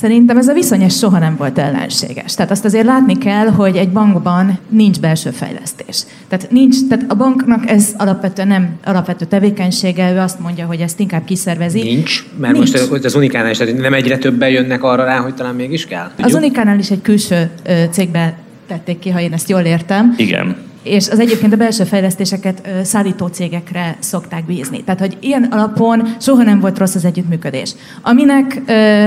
Szerintem 0.00 0.36
ez 0.36 0.48
a 0.48 0.52
viszony 0.52 0.88
soha 0.88 1.18
nem 1.18 1.36
volt 1.36 1.58
ellenséges. 1.58 2.34
Tehát 2.34 2.50
azt 2.50 2.64
azért 2.64 2.84
látni 2.84 3.18
kell, 3.18 3.46
hogy 3.46 3.76
egy 3.76 3.88
bankban 3.88 4.58
nincs 4.68 5.00
belső 5.00 5.30
fejlesztés. 5.30 6.04
Tehát, 6.28 6.50
nincs, 6.50 6.76
tehát 6.88 7.04
a 7.08 7.14
banknak 7.14 7.70
ez 7.70 7.94
alapvetően 7.96 8.48
nem 8.48 8.70
alapvető 8.84 9.24
tevékenysége, 9.24 10.12
ő 10.12 10.18
azt 10.18 10.40
mondja, 10.40 10.66
hogy 10.66 10.80
ezt 10.80 11.00
inkább 11.00 11.24
kiszervezi. 11.24 11.82
Nincs, 11.82 12.24
mert 12.36 12.52
nincs. 12.52 12.90
most 12.90 13.04
az 13.04 13.14
Unikánál 13.14 13.50
is, 13.50 13.56
tehát 13.56 13.76
nem 13.76 13.94
egyre 13.94 14.18
többen 14.18 14.48
jönnek 14.48 14.82
arra 14.82 15.04
rá, 15.04 15.18
hogy 15.18 15.34
talán 15.34 15.54
mégis 15.54 15.86
kell. 15.86 16.06
Tudjuk? 16.08 16.26
Az 16.26 16.34
Unikánál 16.34 16.78
is 16.78 16.90
egy 16.90 17.02
külső 17.02 17.50
cégbe 17.90 18.38
tették 18.66 18.98
ki, 18.98 19.10
ha 19.10 19.20
én 19.20 19.32
ezt 19.32 19.48
jól 19.48 19.60
értem. 19.60 20.14
Igen. 20.16 20.56
És 20.82 21.08
az 21.08 21.18
egyébként 21.18 21.52
a 21.52 21.56
belső 21.56 21.84
fejlesztéseket 21.84 22.68
szállító 22.82 23.26
cégekre 23.26 23.96
szokták 23.98 24.44
bízni. 24.44 24.84
Tehát, 24.84 25.00
hogy 25.00 25.16
ilyen 25.20 25.42
alapon 25.50 26.08
soha 26.20 26.42
nem 26.42 26.60
volt 26.60 26.78
rossz 26.78 26.94
az 26.94 27.04
együttműködés. 27.04 27.74
Aminek 28.02 28.62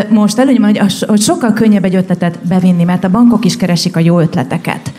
most 0.09 0.37
előnyöm, 0.37 0.63
hogy, 0.63 0.81
hogy 1.07 1.21
sokkal 1.21 1.53
könnyebb 1.53 1.83
egy 1.83 1.95
ötletet 1.95 2.39
bevinni, 2.47 2.83
mert 2.83 3.03
a 3.03 3.09
bankok 3.09 3.45
is 3.45 3.57
keresik 3.57 3.95
a 3.95 3.99
jó 3.99 4.19
ötleteket. 4.19 4.93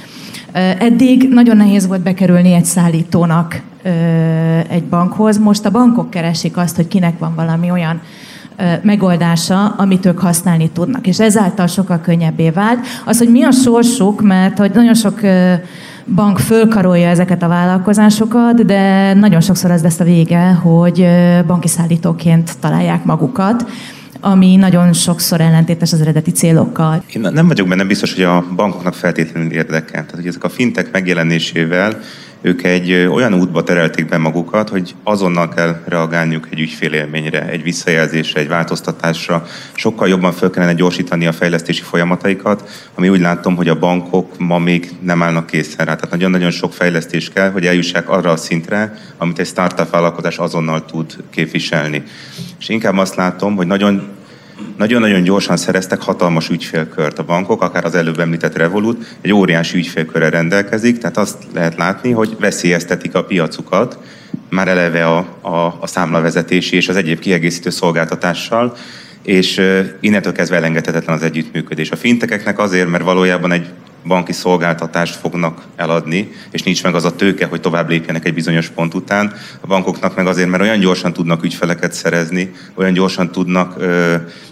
Eddig 0.79 1.29
nagyon 1.29 1.57
nehéz 1.57 1.87
volt 1.87 2.03
bekerülni 2.03 2.53
egy 2.53 2.65
szállítónak 2.65 3.63
egy 4.69 4.85
bankhoz, 4.85 5.39
most 5.39 5.65
a 5.65 5.71
bankok 5.71 6.11
keresik 6.11 6.57
azt, 6.57 6.77
hogy 6.77 6.89
kinek 6.89 7.19
van 7.19 7.35
valami 7.35 7.71
olyan 7.71 8.01
megoldása, 8.83 9.67
amit 9.67 10.07
ők 10.07 10.19
használni 10.19 10.71
tudnak. 10.71 11.07
És 11.07 11.21
ezáltal 11.21 11.67
sokkal 11.67 12.01
könnyebbé 12.01 12.51
vált. 12.51 12.87
Az, 13.05 13.19
hogy 13.19 13.31
mi 13.31 13.43
a 13.43 13.51
sorsuk, 13.51 14.23
mert 14.23 14.59
hogy 14.59 14.71
nagyon 14.75 14.95
sok 14.95 15.21
bank 16.15 16.39
fölkarolja 16.39 17.09
ezeket 17.09 17.43
a 17.43 17.49
vállalkozásokat, 17.49 18.65
de 18.65 19.15
nagyon 19.15 19.41
sokszor 19.41 19.71
az 19.71 19.83
lesz 19.83 20.01
a 20.01 20.05
vége, 20.05 20.53
hogy 20.53 21.07
banki 21.47 21.69
szállítóként 21.69 22.59
találják 22.61 23.05
magukat 23.05 23.65
ami 24.25 24.57
nagyon 24.57 24.93
sokszor 24.93 25.41
ellentétes 25.41 25.93
az 25.93 26.01
eredeti 26.01 26.31
célokkal. 26.31 27.03
Én 27.15 27.21
nem 27.21 27.47
vagyok 27.47 27.69
benne 27.69 27.85
biztos, 27.85 28.15
hogy 28.15 28.25
a 28.25 28.45
bankoknak 28.57 28.95
feltétlenül 28.95 29.53
érdekel. 29.53 30.05
Tehát, 30.05 30.15
hogy 30.15 30.27
ezek 30.27 30.45
a 30.45 30.49
fintek 30.49 30.93
megjelenésével 30.93 32.01
ők 32.43 32.63
egy 32.63 32.93
olyan 32.93 33.35
útba 33.35 33.63
terelték 33.63 34.09
be 34.09 34.19
magukat, 34.19 34.69
hogy 34.69 34.95
azonnal 35.03 35.49
kell 35.49 35.83
reagálniuk 35.85 36.49
egy 36.51 36.61
ügyfélélményre, 36.61 37.49
egy 37.49 37.63
visszajelzésre, 37.63 38.41
egy 38.41 38.49
változtatásra. 38.49 39.47
Sokkal 39.73 40.09
jobban 40.09 40.33
fel 40.33 40.51
kellene 40.51 40.75
gyorsítani 40.75 41.27
a 41.27 41.33
fejlesztési 41.33 41.83
folyamataikat, 41.83 42.69
ami 42.95 43.09
úgy 43.09 43.21
látom, 43.21 43.57
hogy 43.57 43.69
a 43.69 43.79
bankok 43.79 44.39
ma 44.39 44.59
még 44.59 44.91
nem 45.01 45.23
állnak 45.23 45.47
készen 45.47 45.87
rá. 45.87 45.95
Tehát 45.95 46.11
nagyon-nagyon 46.11 46.51
sok 46.51 46.73
fejlesztés 46.73 47.29
kell, 47.29 47.51
hogy 47.51 47.67
eljussák 47.67 48.09
arra 48.09 48.31
a 48.31 48.37
szintre, 48.37 48.99
amit 49.17 49.39
egy 49.39 49.47
startup 49.47 49.91
vállalkozás 49.91 50.39
azonnal 50.39 50.85
tud 50.85 51.17
képviselni. 51.31 52.03
És 52.59 52.69
inkább 52.69 52.97
azt 52.97 53.15
látom, 53.15 53.57
hogy 53.57 53.67
nagyon 53.67 54.21
nagyon-nagyon 54.77 55.23
gyorsan 55.23 55.57
szereztek 55.57 56.01
hatalmas 56.01 56.49
ügyfélkört 56.49 57.19
a 57.19 57.25
bankok, 57.25 57.63
akár 57.63 57.85
az 57.85 57.95
előbb 57.95 58.19
említett 58.19 58.57
Revolut, 58.57 59.17
egy 59.21 59.33
óriási 59.33 59.77
ügyfélkörrel 59.77 60.31
rendelkezik, 60.31 60.99
tehát 60.99 61.17
azt 61.17 61.37
lehet 61.55 61.77
látni, 61.77 62.11
hogy 62.11 62.37
veszélyeztetik 62.41 63.15
a 63.15 63.25
piacukat, 63.25 63.99
már 64.51 64.69
eleve 64.69 65.07
a, 65.07 65.19
a, 65.41 65.77
a 65.81 65.87
számlavezetési 65.87 66.77
és 66.77 66.89
az 66.89 66.97
egyéb 66.97 67.19
kiegészítő 67.19 67.71
szolgáltatással, 67.71 68.77
és 69.23 69.61
innentől 70.01 70.33
kezdve 70.33 70.57
elengedhetetlen 70.57 71.17
az 71.17 71.23
együttműködés. 71.23 71.91
A 71.91 71.97
fintekeknek 71.97 72.59
azért, 72.59 72.89
mert 72.89 73.05
valójában 73.05 73.53
egy 73.53 73.67
banki 74.07 74.33
szolgáltatást 74.33 75.15
fognak 75.15 75.63
eladni, 75.77 76.33
és 76.51 76.63
nincs 76.63 76.83
meg 76.83 76.95
az 76.95 77.05
a 77.05 77.17
tőke, 77.17 77.47
hogy 77.47 77.61
tovább 77.61 77.89
lépjenek 77.89 78.27
egy 78.27 78.35
bizonyos 78.35 78.69
pont 78.69 78.95
után. 78.95 79.33
A 79.61 79.67
bankoknak 79.67 80.17
meg 80.17 80.27
azért, 80.27 80.49
mert 80.49 80.63
olyan 80.63 80.79
gyorsan 80.79 81.13
tudnak 81.13 81.45
ügyfeleket 81.45 81.93
szerezni, 81.93 82.53
olyan 82.75 82.93
gyorsan 82.93 83.31
tudnak 83.31 83.77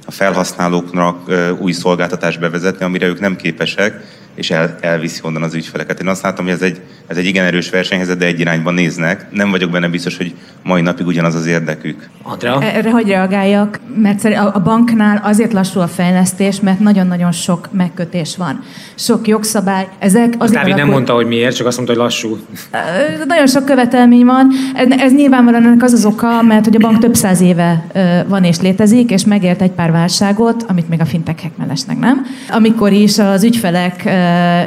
a 0.06 0.10
felhasználóknak 0.10 1.32
új 1.58 1.72
szolgáltatást 1.72 2.40
bevezetni, 2.40 2.84
amire 2.84 3.06
ők 3.06 3.20
nem 3.20 3.36
képesek, 3.36 4.18
és 4.34 4.50
el, 4.50 4.78
elviszi 4.80 5.20
onnan 5.22 5.42
az 5.42 5.54
ügyfeleket. 5.54 6.00
Én 6.00 6.08
azt 6.08 6.22
látom, 6.22 6.44
hogy 6.44 6.54
ez 6.54 6.62
egy, 6.62 6.80
ez 7.10 7.16
egy 7.16 7.26
igen 7.26 7.44
erős 7.44 7.70
versenyhelyzet, 7.70 8.18
de 8.18 8.26
egy 8.26 8.40
irányban 8.40 8.74
néznek. 8.74 9.26
Nem 9.30 9.50
vagyok 9.50 9.70
benne 9.70 9.88
biztos, 9.88 10.16
hogy 10.16 10.34
mai 10.62 10.80
napig 10.80 11.06
ugyanaz 11.06 11.34
az 11.34 11.46
érdekük. 11.46 12.08
Andrea? 12.22 12.62
Erre 12.62 12.90
hogy 12.90 13.08
reagáljak? 13.08 13.80
Mert 13.96 14.24
a 14.54 14.60
banknál 14.64 15.20
azért 15.24 15.52
lassú 15.52 15.80
a 15.80 15.86
fejlesztés, 15.86 16.60
mert 16.60 16.80
nagyon-nagyon 16.80 17.32
sok 17.32 17.68
megkötés 17.72 18.36
van. 18.36 18.62
Sok 18.94 19.28
jogszabály. 19.28 19.88
Ezek 19.98 20.34
az 20.38 20.50
Dávid 20.50 20.74
nem 20.74 20.88
mondta, 20.88 21.14
hogy 21.14 21.26
miért, 21.26 21.56
csak 21.56 21.66
azt 21.66 21.76
mondta, 21.76 21.94
hogy 21.94 22.04
lassú. 22.04 22.38
Nagyon 23.26 23.46
sok 23.46 23.64
követelmény 23.64 24.24
van. 24.24 24.48
Ez 24.98 25.12
nyilvánvalóan 25.12 25.66
ennek 25.66 25.82
az 25.82 25.92
az 25.92 26.04
oka, 26.04 26.42
mert 26.42 26.64
hogy 26.64 26.74
a 26.74 26.78
bank 26.78 26.98
több 26.98 27.14
száz 27.14 27.40
éve 27.40 27.84
van 28.28 28.44
és 28.44 28.60
létezik, 28.60 29.10
és 29.10 29.24
megélt 29.24 29.62
egy 29.62 29.70
pár 29.70 29.90
válságot, 29.90 30.64
amit 30.68 30.88
még 30.88 31.00
a 31.00 31.04
fintekek 31.04 31.56
mellesnek 31.56 31.98
nem. 31.98 32.26
Amikor 32.50 32.92
is 32.92 33.18
az 33.18 33.44
ügyfelek 33.44 34.02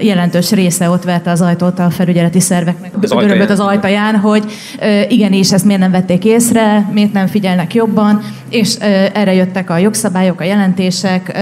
jelentős 0.01 0.51
része 0.51 0.89
ott 0.89 1.03
vette 1.03 1.31
az 1.31 1.41
ajtót 1.41 1.79
a 1.79 1.89
felügyeleti 2.33 2.39
szerveknek, 2.39 3.03
az, 3.03 3.11
ajtaján. 3.11 3.49
az 3.49 3.59
ajtaján, 3.59 4.15
hogy 4.15 4.43
igenis, 5.09 5.51
ezt 5.51 5.65
miért 5.65 5.81
nem 5.81 5.91
vették 5.91 6.25
észre, 6.25 6.89
miért 6.93 7.13
nem 7.13 7.27
figyelnek 7.27 7.73
jobban, 7.73 8.21
és 8.49 8.75
erre 9.13 9.33
jöttek 9.33 9.69
a 9.69 9.77
jogszabályok, 9.77 10.39
a 10.39 10.43
jelentések, 10.43 11.37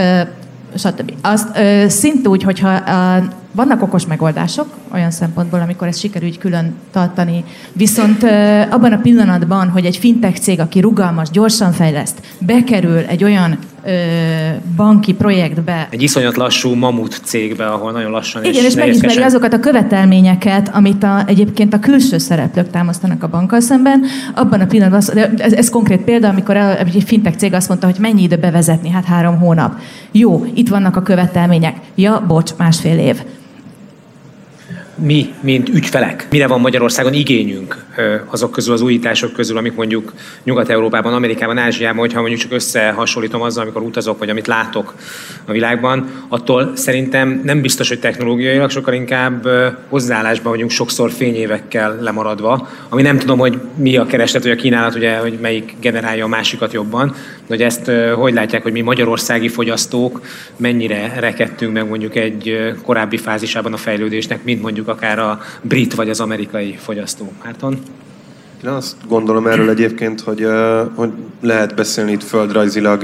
stb. 0.76 1.12
Azt 1.22 1.48
szint 1.88 2.28
úgy, 2.28 2.44
hogyha 2.44 2.84
vannak 3.52 3.82
okos 3.82 4.06
megoldások 4.06 4.68
olyan 4.94 5.12
szempontból, 5.12 5.60
amikor 5.60 5.88
ezt 5.88 6.00
sikerül 6.00 6.28
így 6.28 6.38
külön 6.38 6.76
tartani, 6.92 7.44
viszont 7.74 8.24
abban 8.70 8.94
a 8.94 8.98
pillanatban, 9.02 9.70
hogy 9.70 9.86
egy 9.86 9.98
fintech 9.98 10.40
cég, 10.40 10.60
aki 10.60 10.80
rugalmas, 10.80 11.30
gyorsan 11.30 11.72
fejleszt, 11.72 12.22
bekerül 12.40 12.98
egy 12.98 13.24
olyan 13.24 13.52
ö, 13.52 13.71
banki 14.76 15.14
projektbe. 15.14 15.88
Egy 15.90 16.02
iszonyat 16.02 16.38
lassú 16.38 16.74
mamut 16.74 17.22
cégbe, 17.24 17.66
ahol 17.66 17.92
nagyon 17.92 18.12
lassan 18.12 18.44
Igen, 18.44 18.64
és, 18.64 18.68
és 18.68 18.76
megismeri 18.76 19.22
azokat 19.22 19.54
a 19.54 19.60
követelményeket, 19.60 20.70
amit 20.74 21.04
a, 21.04 21.24
egyébként 21.28 21.74
a 21.74 21.80
külső 21.80 22.18
szereplők 22.18 22.70
támasztanak 22.70 23.24
a 23.24 23.28
bankkal 23.28 23.60
szemben. 23.60 24.04
Abban 24.36 24.60
a 24.60 24.66
pillanatban, 24.66 25.18
ez, 25.38 25.54
ez 25.54 25.70
konkrét 25.70 26.02
példa, 26.02 26.28
amikor 26.28 26.56
egy 26.56 27.04
fintech 27.06 27.38
cég 27.38 27.54
azt 27.54 27.68
mondta, 27.68 27.88
hogy 27.88 27.98
mennyi 28.00 28.22
idő 28.22 28.36
bevezetni, 28.36 28.90
hát 28.90 29.06
három 29.06 29.40
hónap. 29.40 29.80
Jó, 30.12 30.46
itt 30.54 30.70
vannak 30.70 30.96
a 30.96 31.02
követelmények. 31.02 31.76
Ja, 31.96 32.24
bocs, 32.28 32.52
másfél 32.58 33.00
év 33.00 33.18
mi, 35.02 35.34
mint 35.40 35.70
ügyfelek, 35.70 36.28
mire 36.30 36.48
van 36.48 36.60
Magyarországon 36.60 37.14
igényünk 37.14 37.86
azok 38.26 38.52
közül, 38.52 38.74
az 38.74 38.82
újítások 38.82 39.34
közül, 39.34 39.58
amik 39.58 39.76
mondjuk 39.76 40.14
Nyugat-Európában, 40.44 41.14
Amerikában, 41.14 41.58
Ázsiában, 41.58 42.00
hogyha 42.00 42.20
mondjuk 42.20 42.42
csak 42.42 42.52
összehasonlítom 42.52 43.42
azzal, 43.42 43.64
amikor 43.64 43.82
utazok, 43.82 44.20
vagy 44.20 44.30
amit 44.30 44.48
látok 44.48 44.94
a 45.46 45.52
világban, 45.52 46.26
attól 46.28 46.72
szerintem 46.76 47.42
nem 47.44 47.62
biztos, 47.62 47.88
hogy 47.88 48.00
technológiailag 48.00 48.70
sokkal 48.70 48.94
inkább 48.94 49.48
hozzáállásban 49.90 50.52
vagyunk 50.52 50.72
sokszor 50.72 51.12
fényévekkel 51.12 51.98
lemaradva, 52.02 52.68
ami 52.90 53.02
nem 53.02 53.18
tudom, 53.18 53.40
hogy 53.40 53.60
mi 53.76 53.98
a 53.98 54.06
kereslet, 54.06 54.44
vagy 54.44 54.52
a 54.52 54.56
kínálat, 54.56 54.96
ugye, 54.96 55.18
hogy 55.18 55.38
melyik 55.42 55.76
generálja 55.80 56.26
a 56.26 56.28
másikat 56.28 56.74
jobban, 56.74 57.16
hogy 57.52 57.62
ezt 57.62 57.92
hogy 58.16 58.34
látják, 58.34 58.64
hogy 58.64 58.72
mi 58.72 58.82
magyarországi 58.82 59.48
fogyasztók 59.48 60.22
mennyire 60.58 61.14
rekedtünk 61.20 61.74
meg 61.74 61.88
mondjuk 61.88 62.16
egy 62.16 62.74
korábbi 62.84 63.18
fázisában 63.18 63.74
a 63.74 63.78
fejlődésnek, 63.78 64.44
mint 64.44 64.62
mondjuk 64.62 64.88
akár 64.88 65.20
a 65.20 65.40
brit 65.62 65.94
vagy 65.94 66.10
az 66.10 66.20
amerikai 66.20 66.78
fogyasztó. 66.80 67.32
Márton? 67.44 67.80
Én 68.64 68.70
azt 68.70 68.96
gondolom 69.08 69.48
erről 69.48 69.70
egyébként, 69.70 70.22
hogy, 70.22 70.48
hogy 70.96 71.10
lehet 71.42 71.76
beszélni 71.76 72.12
itt 72.12 72.24
földrajzilag 72.24 73.04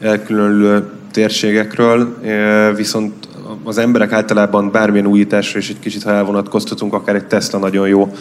elkülönülő 0.00 0.90
térségekről, 1.10 2.16
viszont 2.76 3.26
az 3.64 3.78
emberek 3.78 4.12
általában 4.12 4.70
bármilyen 4.70 5.06
újításra 5.06 5.58
is 5.58 5.68
egy 5.68 5.78
kicsit, 5.78 6.02
ha 6.02 6.10
elvonatkoztatunk, 6.10 6.94
akár 6.94 7.14
egy 7.14 7.26
Tesla 7.26 7.58
nagyon 7.58 7.88
jó, 7.88 8.14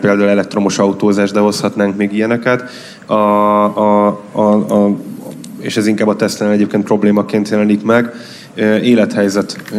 például 0.00 0.28
elektromos 0.28 0.78
autózás, 0.78 1.30
de 1.30 1.40
hozhatnánk 1.40 1.96
még 1.96 2.12
ilyeneket. 2.12 2.70
A, 3.06 3.14
a, 3.14 4.06
a, 4.32 4.40
a, 4.40 4.96
és 5.60 5.76
ez 5.76 5.86
inkább 5.86 6.08
a 6.08 6.16
Tesla 6.16 6.50
egyébként 6.50 6.84
problémaként 6.84 7.48
jelenik 7.48 7.82
meg. 7.82 8.12
Élethelyzet 8.82 9.72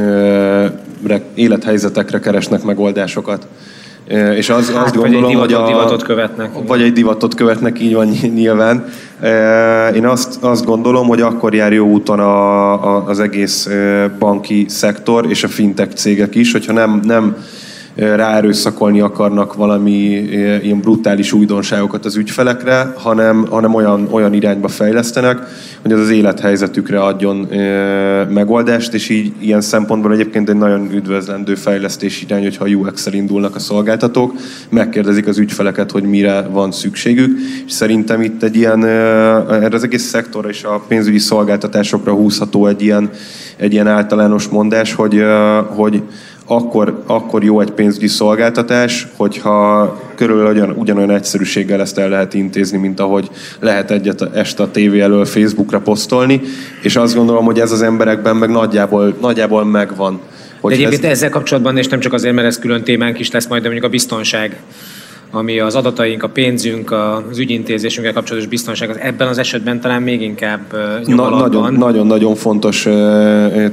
élethelyzetekre 1.34 2.20
keresnek 2.20 2.64
megoldásokat. 2.64 3.48
És 4.36 4.50
az, 4.50 4.72
hát, 4.72 4.86
azt 4.86 4.96
gondolom, 4.96 5.22
vagy 5.22 5.32
egy 5.32 5.48
divatot, 5.48 5.62
hogy 5.62 5.64
a, 5.64 5.68
divatot 5.68 6.04
követnek. 6.04 6.50
Vagy 6.68 6.82
egy 6.82 6.94
divatot 6.94 7.36
követnek, 7.36 7.82
így 7.82 7.94
van 7.94 8.08
nyilván. 8.34 8.86
Én 9.96 10.06
azt, 10.06 10.44
azt 10.44 10.66
gondolom, 10.66 11.08
hogy 11.08 11.22
akkor 11.22 11.54
jár 11.54 11.74
jó 11.74 11.88
úton 11.88 12.20
a, 12.20 12.72
a, 12.74 13.04
az 13.08 13.20
egész 13.20 13.70
banki 14.20 14.66
szektor 14.70 15.30
és 15.30 15.44
a 15.44 15.48
fintech 15.48 15.94
cégek 15.94 16.36
is, 16.36 16.52
hogyha 16.52 16.74
nem, 16.74 17.00
nem 17.04 17.36
ráerőszakolni 17.96 19.00
akarnak 19.00 19.54
valami 19.54 19.98
ilyen 20.62 20.80
brutális 20.80 21.34
újdonságokat 21.34 22.06
az 22.06 22.16
ügyfelekre, 22.16 22.94
hanem, 22.96 23.46
hanem 23.50 23.74
olyan, 23.74 24.08
olyan 24.12 24.34
irányba 24.34 24.68
fejlesztenek, 24.68 25.40
hogy 25.82 25.92
az 25.92 26.00
az 26.00 26.10
élethelyzetükre 26.10 27.04
adjon 27.04 27.48
megoldást, 28.30 28.94
és 28.94 29.10
így 29.10 29.34
ilyen 29.40 29.62
szempontból 29.62 30.14
egyébként 30.14 30.50
egy 30.50 30.56
nagyon 30.56 30.92
üdvözlendő 30.94 31.56
fejlesztés 31.56 32.22
irány, 32.22 32.44
hogyha 32.44 32.68
UX-el 32.68 33.14
indulnak 33.14 33.56
a 33.56 33.60
szolgáltatók, 33.60 34.34
megkérdezik 34.70 35.28
az 35.28 35.38
ügyfeleket, 35.38 35.92
hogy 35.92 36.04
mire 36.04 36.42
van 36.42 36.72
szükségük, 36.72 37.40
és 37.66 37.72
szerintem 37.72 38.22
itt 38.22 38.44
egy 38.44 38.56
ilyen, 38.56 38.86
erre 38.86 39.76
az 39.76 39.84
egész 39.84 40.04
szektorra 40.04 40.50
és 40.50 40.64
a 40.64 40.84
pénzügyi 40.88 41.20
szolgáltatásokra 41.20 42.14
húzható 42.14 42.68
egy 42.68 42.82
ilyen, 42.82 43.10
egy 43.58 43.74
ilyen 43.74 43.88
általános 43.88 44.48
mondás, 44.48 44.94
hogy, 44.94 45.24
hogy 45.68 46.02
akkor, 46.46 47.04
akkor 47.06 47.44
jó 47.44 47.60
egy 47.60 47.72
pénzügyi 47.72 48.08
szolgáltatás, 48.08 49.08
hogyha 49.16 50.00
körülbelül 50.16 50.52
ugyan, 50.52 50.70
ugyanolyan 50.78 51.10
egyszerűséggel 51.10 51.82
ezt 51.82 51.98
el 51.98 52.10
lehet 52.10 52.34
intézni, 52.34 52.78
mint 52.78 53.00
ahogy 53.00 53.30
lehet 53.60 53.92
egyet 53.92 54.22
este 54.34 54.64
a 54.64 54.72
tévé 54.72 55.00
elől 55.00 55.26
Facebookra 55.26 55.80
posztolni, 55.80 56.42
és 56.82 56.96
azt 56.96 57.16
gondolom, 57.16 57.46
hogy 57.46 57.60
ez 57.60 57.72
az 57.72 57.82
emberekben 57.82 58.36
meg 58.36 58.50
nagyjából, 58.50 59.16
nagyjából 59.22 59.66
megvan 59.66 60.20
De 60.62 60.74
egyébként 60.74 61.04
ez... 61.04 61.10
ezzel 61.10 61.30
kapcsolatban, 61.30 61.78
és 61.78 61.88
nem 61.88 62.00
csak 62.00 62.14
azért, 62.14 62.36
mert 62.36 62.48
ez 62.48 62.60
külön 62.60 62.84
témánk 62.84 63.20
is 63.20 63.32
lesz 63.32 63.48
majd, 63.48 63.62
de 63.62 63.68
mondjuk 63.68 63.88
a 63.88 63.92
biztonság 63.92 64.60
ami 65.36 65.60
az 65.60 65.76
adataink, 65.76 66.24
a 66.24 66.30
pénzünk, 66.30 66.92
az 66.92 67.40
ügyintézésünkkel 67.40 68.14
kapcsolatos 68.14 68.50
biztonság, 68.50 68.90
az 68.90 68.98
ebben 69.00 69.28
az 69.28 69.38
esetben 69.38 69.82
talán 69.82 70.02
még 70.02 70.22
inkább 70.22 70.62
Na, 71.06 71.70
Nagyon-nagyon 71.78 72.36
fontos 72.36 72.88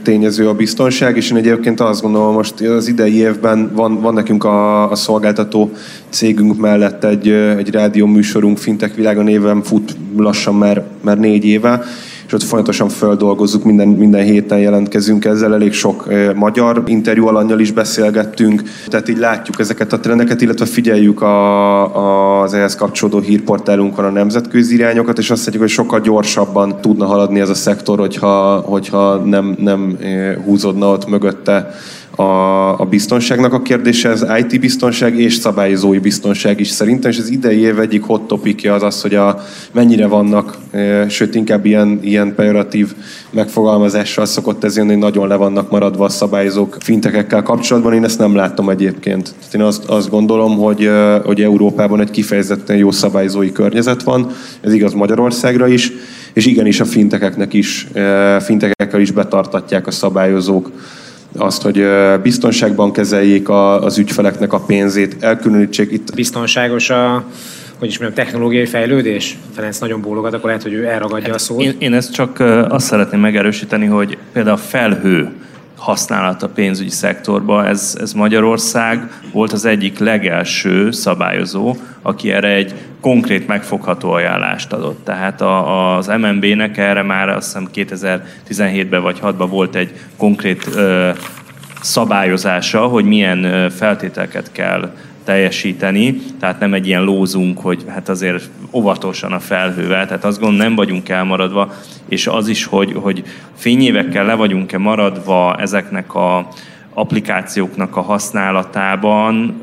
tényező 0.02 0.48
a 0.48 0.54
biztonság, 0.54 1.16
és 1.16 1.30
én 1.30 1.36
egyébként 1.36 1.80
azt 1.80 2.02
gondolom, 2.02 2.34
most 2.34 2.60
az 2.60 2.88
idei 2.88 3.16
évben 3.16 3.70
van, 3.74 4.00
van 4.00 4.14
nekünk 4.14 4.44
a, 4.44 4.90
a 4.90 4.94
szolgáltató 4.94 5.70
cégünk 6.08 6.56
mellett 6.56 7.04
egy, 7.04 7.28
egy 7.28 7.70
rádió 7.70 8.06
műsorunk, 8.06 8.58
Fintek 8.58 8.94
Világa 8.94 9.22
néven 9.22 9.62
fut 9.62 9.96
lassan 10.16 10.54
már, 10.54 10.84
már 11.00 11.18
négy 11.18 11.44
éve, 11.44 11.84
és 12.32 12.38
ott 12.38 12.48
folyamatosan 12.48 12.88
földolgozzuk, 12.88 13.64
minden, 13.64 13.88
minden 13.88 14.22
héten 14.22 14.58
jelentkezünk 14.58 15.24
ezzel, 15.24 15.54
elég 15.54 15.72
sok 15.72 16.08
magyar 16.34 16.82
interjú 16.86 17.26
alanyjal 17.26 17.60
is 17.60 17.72
beszélgettünk, 17.72 18.62
tehát 18.88 19.08
így 19.08 19.18
látjuk 19.18 19.60
ezeket 19.60 19.92
a 19.92 20.00
trendeket, 20.00 20.40
illetve 20.40 20.64
figyeljük 20.64 21.22
a, 21.22 22.42
az 22.42 22.54
ehhez 22.54 22.74
kapcsolódó 22.74 23.18
hírportálunkon 23.18 24.04
a 24.04 24.10
nemzetközi 24.10 24.74
irányokat, 24.74 25.18
és 25.18 25.30
azt 25.30 25.40
mondjuk, 25.40 25.62
hogy 25.62 25.72
sokkal 25.72 26.00
gyorsabban 26.00 26.80
tudna 26.80 27.06
haladni 27.06 27.40
ez 27.40 27.48
a 27.48 27.54
szektor, 27.54 27.98
hogyha, 27.98 28.58
hogyha 28.58 29.16
nem, 29.16 29.56
nem 29.58 29.98
húzódna 30.44 30.86
ott 30.90 31.06
mögötte 31.06 31.74
a, 32.16 32.80
a 32.80 32.84
biztonságnak 32.84 33.52
a 33.52 33.62
kérdése, 33.62 34.08
az 34.08 34.26
IT 34.38 34.60
biztonság 34.60 35.18
és 35.18 35.34
szabályozói 35.34 35.98
biztonság 35.98 36.60
is 36.60 36.68
szerintem, 36.68 37.10
és 37.10 37.18
az 37.18 37.30
idei 37.30 37.58
év 37.58 37.78
egyik 37.78 38.02
hot 38.02 38.22
topikja 38.22 38.74
az 38.74 38.82
az, 38.82 39.02
hogy 39.02 39.14
a, 39.14 39.42
mennyire 39.72 40.06
vannak, 40.06 40.58
e, 40.70 41.08
sőt 41.08 41.34
inkább 41.34 41.66
ilyen, 41.66 41.98
ilyen 42.02 42.34
pejoratív 42.34 42.94
megfogalmazással 43.30 44.26
szokott 44.26 44.64
ez 44.64 44.76
jönni, 44.76 44.90
hogy 44.90 44.98
nagyon 44.98 45.28
le 45.28 45.36
vannak 45.36 45.70
maradva 45.70 46.04
a 46.04 46.08
szabályozók 46.08 46.76
fintekekkel 46.80 47.42
kapcsolatban. 47.42 47.92
Én 47.92 48.04
ezt 48.04 48.18
nem 48.18 48.34
látom 48.34 48.68
egyébként. 48.68 49.34
Tehát 49.38 49.54
én 49.54 49.62
azt, 49.62 49.84
azt 49.84 50.10
gondolom, 50.10 50.56
hogy, 50.56 50.84
e, 50.84 51.18
hogy 51.18 51.42
Európában 51.42 52.00
egy 52.00 52.10
kifejezetten 52.10 52.76
jó 52.76 52.90
szabályozói 52.90 53.52
környezet 53.52 54.02
van, 54.02 54.30
ez 54.60 54.72
igaz 54.72 54.92
Magyarországra 54.92 55.68
is, 55.68 55.92
és 56.32 56.46
igenis 56.46 56.80
a 56.80 56.84
fintekeknek 56.84 57.52
is, 57.52 57.86
e, 57.92 58.40
fintekekkel 58.40 59.00
is 59.00 59.10
betartatják 59.10 59.86
a 59.86 59.90
szabályozók 59.90 60.70
azt, 61.36 61.62
hogy 61.62 61.86
biztonságban 62.22 62.92
kezeljék 62.92 63.48
az 63.48 63.98
ügyfeleknek 63.98 64.52
a 64.52 64.60
pénzét, 64.60 65.16
elkülönítsék 65.20 65.92
itt. 65.92 66.14
Biztonságos 66.14 66.90
a 66.90 67.24
hogy 67.78 67.90
is 67.90 67.98
mondjam, 67.98 68.24
technológiai 68.24 68.66
fejlődés? 68.66 69.38
Ferenc 69.54 69.78
nagyon 69.78 70.00
bólogat, 70.00 70.32
akkor 70.34 70.46
lehet, 70.46 70.62
hogy 70.62 70.72
ő 70.72 70.86
elragadja 70.86 71.26
hát 71.26 71.34
a 71.34 71.38
szót. 71.38 71.62
Én, 71.62 71.74
én 71.78 71.92
ezt 71.92 72.12
csak 72.12 72.40
azt 72.68 72.86
szeretném 72.86 73.20
megerősíteni, 73.20 73.86
hogy 73.86 74.18
például 74.32 74.56
a 74.56 74.60
felhő 74.60 75.32
használat 75.82 76.42
a 76.42 76.48
pénzügyi 76.48 76.90
szektorban. 76.90 77.64
Ez, 77.64 77.96
ez 78.00 78.12
Magyarország 78.12 79.10
volt 79.32 79.52
az 79.52 79.64
egyik 79.64 79.98
legelső 79.98 80.90
szabályozó, 80.90 81.76
aki 82.02 82.32
erre 82.32 82.48
egy 82.48 82.74
konkrét 83.00 83.46
megfogható 83.46 84.10
ajánlást 84.10 84.72
adott. 84.72 85.04
Tehát 85.04 85.40
a, 85.40 85.96
az 85.96 86.06
MNB-nek 86.06 86.76
erre 86.76 87.02
már 87.02 87.28
azt 87.28 87.46
hiszem 87.46 87.68
2017-ben 87.74 89.02
vagy 89.02 89.18
6-ban 89.22 89.46
volt 89.48 89.74
egy 89.74 89.92
konkrét 90.16 90.68
ö, 90.74 91.10
szabályozása, 91.80 92.86
hogy 92.86 93.04
milyen 93.04 93.70
feltételeket 93.70 94.52
kell 94.52 94.90
teljesíteni, 95.24 96.16
tehát 96.40 96.60
nem 96.60 96.74
egy 96.74 96.86
ilyen 96.86 97.02
lózunk, 97.02 97.58
hogy 97.58 97.84
hát 97.88 98.08
azért 98.08 98.50
óvatosan 98.72 99.32
a 99.32 99.40
felhővel, 99.40 100.06
tehát 100.06 100.24
azt 100.24 100.40
gondolom 100.40 100.66
nem 100.66 100.74
vagyunk 100.74 101.08
elmaradva, 101.08 101.72
és 102.08 102.26
az 102.26 102.48
is, 102.48 102.64
hogy, 102.64 102.92
hogy 102.94 103.22
fényévekkel 103.56 104.24
le 104.24 104.34
vagyunk-e 104.34 104.78
maradva 104.78 105.56
ezeknek 105.56 106.14
a 106.14 106.48
applikációknak 106.94 107.96
a 107.96 108.00
használatában, 108.00 109.60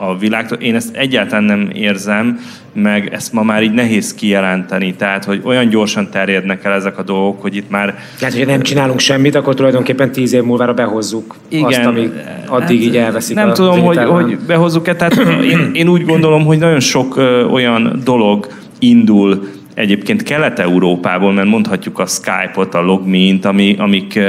a 0.00 0.16
világtól. 0.18 0.58
Én 0.58 0.74
ezt 0.74 0.96
egyáltalán 0.96 1.44
nem 1.44 1.70
érzem, 1.72 2.38
meg 2.72 3.08
ezt 3.12 3.32
ma 3.32 3.42
már 3.42 3.62
így 3.62 3.72
nehéz 3.72 4.14
kijelenteni, 4.14 4.94
tehát 4.94 5.24
hogy 5.24 5.40
olyan 5.44 5.68
gyorsan 5.68 6.10
terjednek 6.10 6.64
el 6.64 6.72
ezek 6.72 6.98
a 6.98 7.02
dolgok, 7.02 7.42
hogy 7.42 7.56
itt 7.56 7.70
már... 7.70 7.98
Tehát, 8.18 8.34
hogy 8.34 8.46
nem 8.46 8.62
csinálunk 8.62 8.98
semmit, 8.98 9.34
akkor 9.34 9.54
tulajdonképpen 9.54 10.12
tíz 10.12 10.32
év 10.32 10.42
múlva 10.42 10.74
behozzuk 10.74 11.34
Igen, 11.48 11.64
azt, 11.64 11.84
ami 11.84 12.10
addig 12.46 12.60
hát, 12.60 12.70
így 12.70 12.96
elveszik 12.96 13.36
Nem 13.36 13.52
tudom, 13.52 13.80
hogy, 13.80 13.98
hogy 13.98 14.38
behozzuk-e, 14.46 14.94
tehát 14.96 15.16
én, 15.42 15.70
én 15.72 15.88
úgy 15.88 16.04
gondolom, 16.04 16.44
hogy 16.44 16.58
nagyon 16.58 16.80
sok 16.80 17.16
ö, 17.16 17.44
olyan 17.44 18.00
dolog 18.04 18.46
indul 18.78 19.48
egyébként 19.78 20.22
Kelet-Európából, 20.22 21.32
mert 21.32 21.48
mondhatjuk 21.48 21.98
a 21.98 22.06
Skype-ot, 22.06 22.74
a 22.74 22.80
Logmeint, 22.80 23.44
ami, 23.44 23.76
amik 23.78 24.20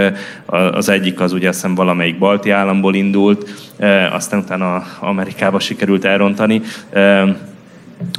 az 0.72 0.90
egyik 0.90 1.20
az 1.20 1.34
ugye 1.34 1.50
azt 1.50 1.68
valamelyik 1.76 2.18
balti 2.18 2.50
államból 2.50 2.96
indult, 2.96 3.50
aztán 4.12 4.40
utána 4.40 4.84
Amerikába 5.00 5.60
sikerült 5.60 6.06
elrontani. 6.06 6.62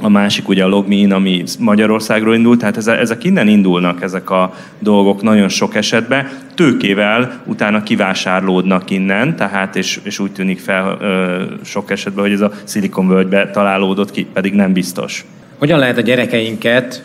A 0.01 0.09
másik 0.09 0.47
ugye 0.47 0.63
a 0.63 0.67
Logmein, 0.67 1.11
ami 1.11 1.43
Magyarországról 1.59 2.35
indult, 2.35 2.59
tehát 2.59 2.87
ezek 2.87 3.23
innen 3.23 3.47
indulnak 3.47 4.01
ezek 4.01 4.29
a 4.29 4.53
dolgok 4.79 5.21
nagyon 5.21 5.49
sok 5.49 5.75
esetben. 5.75 6.29
Tőkével 6.55 7.41
utána 7.45 7.83
kivásárlódnak 7.83 8.89
innen, 8.89 9.35
tehát 9.35 9.75
és, 9.75 9.99
és 10.03 10.19
úgy 10.19 10.31
tűnik 10.31 10.59
fel 10.59 10.97
sok 11.63 11.91
esetben, 11.91 12.23
hogy 12.23 12.33
ez 12.33 12.41
a 12.41 12.51
szilikonvölgybe 12.63 13.49
találódott 13.49 14.11
ki, 14.11 14.27
pedig 14.33 14.53
nem 14.53 14.73
biztos. 14.73 15.25
Hogyan 15.57 15.79
lehet 15.79 15.97
a 15.97 16.01
gyerekeinket 16.01 17.03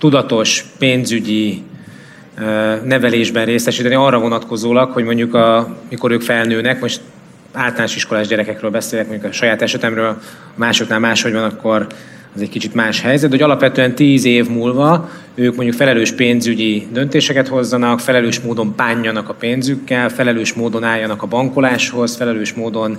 tudatos 0.00 0.64
pénzügyi 0.78 1.62
nevelésben 2.84 3.44
részesíteni 3.44 3.94
arra 3.94 4.18
vonatkozólag, 4.18 4.92
hogy 4.92 5.04
mondjuk 5.04 5.34
a, 5.34 5.76
mikor 5.88 6.10
ők 6.10 6.22
felnőnek, 6.22 6.80
most 6.80 7.00
általános 7.52 7.96
iskolás 7.96 8.26
gyerekekről 8.26 8.70
beszélek, 8.70 9.08
mondjuk 9.08 9.30
a 9.30 9.34
saját 9.34 9.62
esetemről, 9.62 10.08
a 10.08 10.18
másoknál 10.54 10.98
máshogy 10.98 11.32
van, 11.32 11.44
akkor 11.44 11.86
az 12.34 12.40
egy 12.40 12.48
kicsit 12.48 12.74
más 12.74 13.00
helyzet, 13.00 13.30
hogy 13.30 13.42
alapvetően 13.42 13.94
tíz 13.94 14.24
év 14.24 14.48
múlva 14.48 15.10
ők 15.34 15.54
mondjuk 15.54 15.76
felelős 15.76 16.12
pénzügyi 16.12 16.86
döntéseket 16.92 17.48
hozzanak, 17.48 18.00
felelős 18.00 18.40
módon 18.40 18.74
bánjanak 18.76 19.28
a 19.28 19.34
pénzükkel, 19.34 20.08
felelős 20.08 20.52
módon 20.52 20.84
álljanak 20.84 21.22
a 21.22 21.26
bankoláshoz, 21.26 22.16
felelős 22.16 22.52
módon 22.52 22.96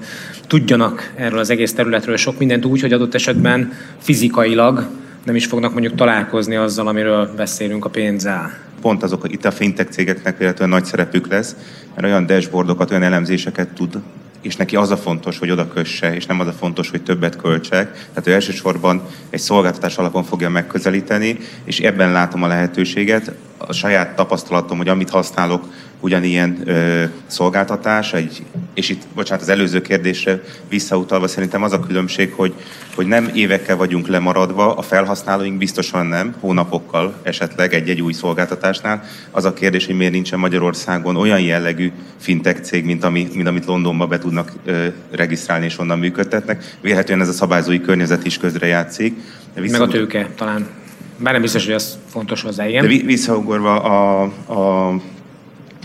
tudjanak 0.47 1.13
erről 1.15 1.39
az 1.39 1.49
egész 1.49 1.73
területről 1.73 2.17
sok 2.17 2.37
mindent 2.39 2.65
úgy, 2.65 2.81
hogy 2.81 2.93
adott 2.93 3.15
esetben 3.15 3.73
fizikailag 3.97 4.87
nem 5.23 5.35
is 5.35 5.45
fognak 5.45 5.71
mondjuk 5.71 5.95
találkozni 5.95 6.55
azzal, 6.55 6.87
amiről 6.87 7.33
beszélünk 7.35 7.85
a 7.85 7.89
pénzzel. 7.89 8.57
Pont 8.81 9.03
azok, 9.03 9.31
itt 9.31 9.45
a 9.45 9.51
fintech 9.51 9.91
cégeknek 9.91 10.37
például 10.37 10.69
nagy 10.69 10.85
szerepük 10.85 11.27
lesz, 11.27 11.55
mert 11.95 12.07
olyan 12.07 12.25
dashboardokat, 12.25 12.91
olyan 12.91 13.03
elemzéseket 13.03 13.73
tud 13.73 13.99
és 14.41 14.55
neki 14.55 14.75
az 14.75 14.91
a 14.91 14.97
fontos, 14.97 15.39
hogy 15.39 15.51
oda 15.51 15.67
kösse, 15.67 16.15
és 16.15 16.25
nem 16.25 16.39
az 16.39 16.47
a 16.47 16.51
fontos, 16.51 16.89
hogy 16.89 17.01
többet 17.01 17.35
költsek. 17.35 17.91
Tehát 17.91 18.27
ő 18.27 18.31
elsősorban 18.31 19.01
egy 19.29 19.39
szolgáltatás 19.39 19.97
alapon 19.97 20.23
fogja 20.23 20.49
megközelíteni, 20.49 21.37
és 21.63 21.79
ebben 21.79 22.11
látom 22.11 22.43
a 22.43 22.47
lehetőséget. 22.47 23.31
A 23.57 23.73
saját 23.73 24.15
tapasztalatom, 24.15 24.77
hogy 24.77 24.87
amit 24.87 25.09
használok, 25.09 25.63
ugyanilyen 26.01 26.61
ö, 26.65 27.03
szolgáltatás, 27.27 28.13
egy, 28.13 28.43
és 28.73 28.89
itt, 28.89 29.01
bocsánat, 29.15 29.41
az 29.41 29.49
előző 29.49 29.81
kérdésre 29.81 30.41
visszautalva 30.69 31.27
szerintem 31.27 31.63
az 31.63 31.71
a 31.71 31.79
különbség, 31.79 32.33
hogy, 32.33 32.53
hogy 32.95 33.07
nem 33.07 33.31
évekkel 33.33 33.75
vagyunk 33.75 34.07
lemaradva, 34.07 34.75
a 34.75 34.81
felhasználóink 34.81 35.57
biztosan 35.57 36.05
nem, 36.05 36.35
hónapokkal 36.39 37.15
esetleg 37.23 37.73
egy-egy 37.73 38.01
új 38.01 38.13
szolgáltatásnál. 38.13 39.03
Az 39.31 39.45
a 39.45 39.53
kérdés, 39.53 39.85
hogy 39.85 39.95
miért 39.95 40.13
nincsen 40.13 40.39
Magyarországon 40.39 41.15
olyan 41.15 41.41
jellegű 41.41 41.91
fintech 42.17 42.61
cég, 42.61 42.85
mint, 42.85 43.03
ami, 43.03 43.27
mint 43.33 43.47
amit 43.47 43.65
Londonba 43.65 44.07
be 44.07 44.17
tudnak 44.17 44.51
ö, 44.65 44.87
regisztrálni 45.11 45.65
és 45.65 45.79
onnan 45.79 45.99
működtetnek. 45.99 46.77
Vélhetően 46.81 47.21
ez 47.21 47.27
a 47.27 47.33
szabályzói 47.33 47.81
környezet 47.81 48.25
is 48.25 48.37
közrejátszik. 48.37 49.15
Viszont... 49.55 49.79
Meg 49.79 49.89
a 49.89 49.91
tőke 49.91 50.29
talán. 50.35 50.67
Bár 51.17 51.33
nem 51.33 51.41
biztos, 51.41 51.65
hogy 51.65 51.73
ez 51.73 51.97
fontos 52.07 52.41
hozzá, 52.41 52.67
igen. 52.67 52.87
De 52.87 53.05
visszaugorva 53.05 53.81
a, 53.81 54.21
a 54.47 54.95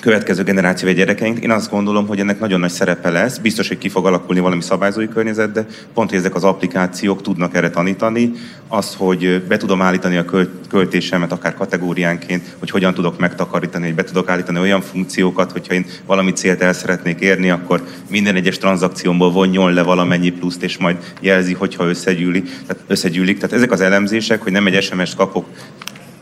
következő 0.07 0.43
generáció 0.43 0.89
vagy 0.89 0.97
gyerekeink, 0.97 1.39
én 1.39 1.51
azt 1.51 1.71
gondolom, 1.71 2.07
hogy 2.07 2.19
ennek 2.19 2.41
nagyon 2.41 2.61
nagy 2.61 2.71
szerepe 2.71 3.11
lesz. 3.11 3.39
Biztos, 3.39 3.69
hogy 3.69 3.79
ki 3.79 3.89
fog 3.89 4.07
alakulni 4.07 4.41
valami 4.41 4.63
szabályzói 4.63 5.09
környezet, 5.09 5.53
de 5.53 5.67
pont, 5.95 6.11
hogy 6.11 6.19
ezek 6.19 6.35
az 6.35 6.45
applikációk 6.45 7.23
tudnak 7.23 7.55
erre 7.55 7.71
tanítani, 7.71 8.33
az, 8.69 8.95
hogy 8.99 9.43
be 9.49 9.57
tudom 9.57 9.83
állítani 9.83 10.17
a 10.17 10.25
költésemet 10.69 11.33
akár 11.33 11.55
kategóriánként, 11.55 12.57
hogy 12.59 12.71
hogyan 12.71 12.95
tudok 12.95 13.19
megtakarítani, 13.19 13.85
hogy 13.85 13.95
be 13.95 14.05
tudok 14.05 14.29
állítani 14.29 14.59
olyan 14.59 14.81
funkciókat, 14.81 15.53
hogyha 15.53 15.75
én 15.75 15.87
valami 16.07 16.33
célt 16.33 16.63
el 16.63 16.73
szeretnék 16.73 17.21
érni, 17.21 17.51
akkor 17.51 17.87
minden 18.11 18.35
egyes 18.35 18.59
tranzakciómból 18.59 19.31
vonjon 19.31 19.73
le 19.73 19.83
valamennyi 19.83 20.31
pluszt, 20.31 20.63
és 20.63 20.77
majd 20.77 20.97
jelzi, 21.21 21.53
hogyha 21.53 21.85
összegyűlik. 21.85 22.45
Tehát 22.67 22.83
összegyűlik. 22.87 23.39
Tehát 23.39 23.57
ezek 23.57 23.73
az 23.73 23.81
elemzések, 23.81 24.43
hogy 24.43 24.53
nem 24.53 24.67
egy 24.67 24.83
SMS-t 24.83 25.17
kapok 25.17 25.47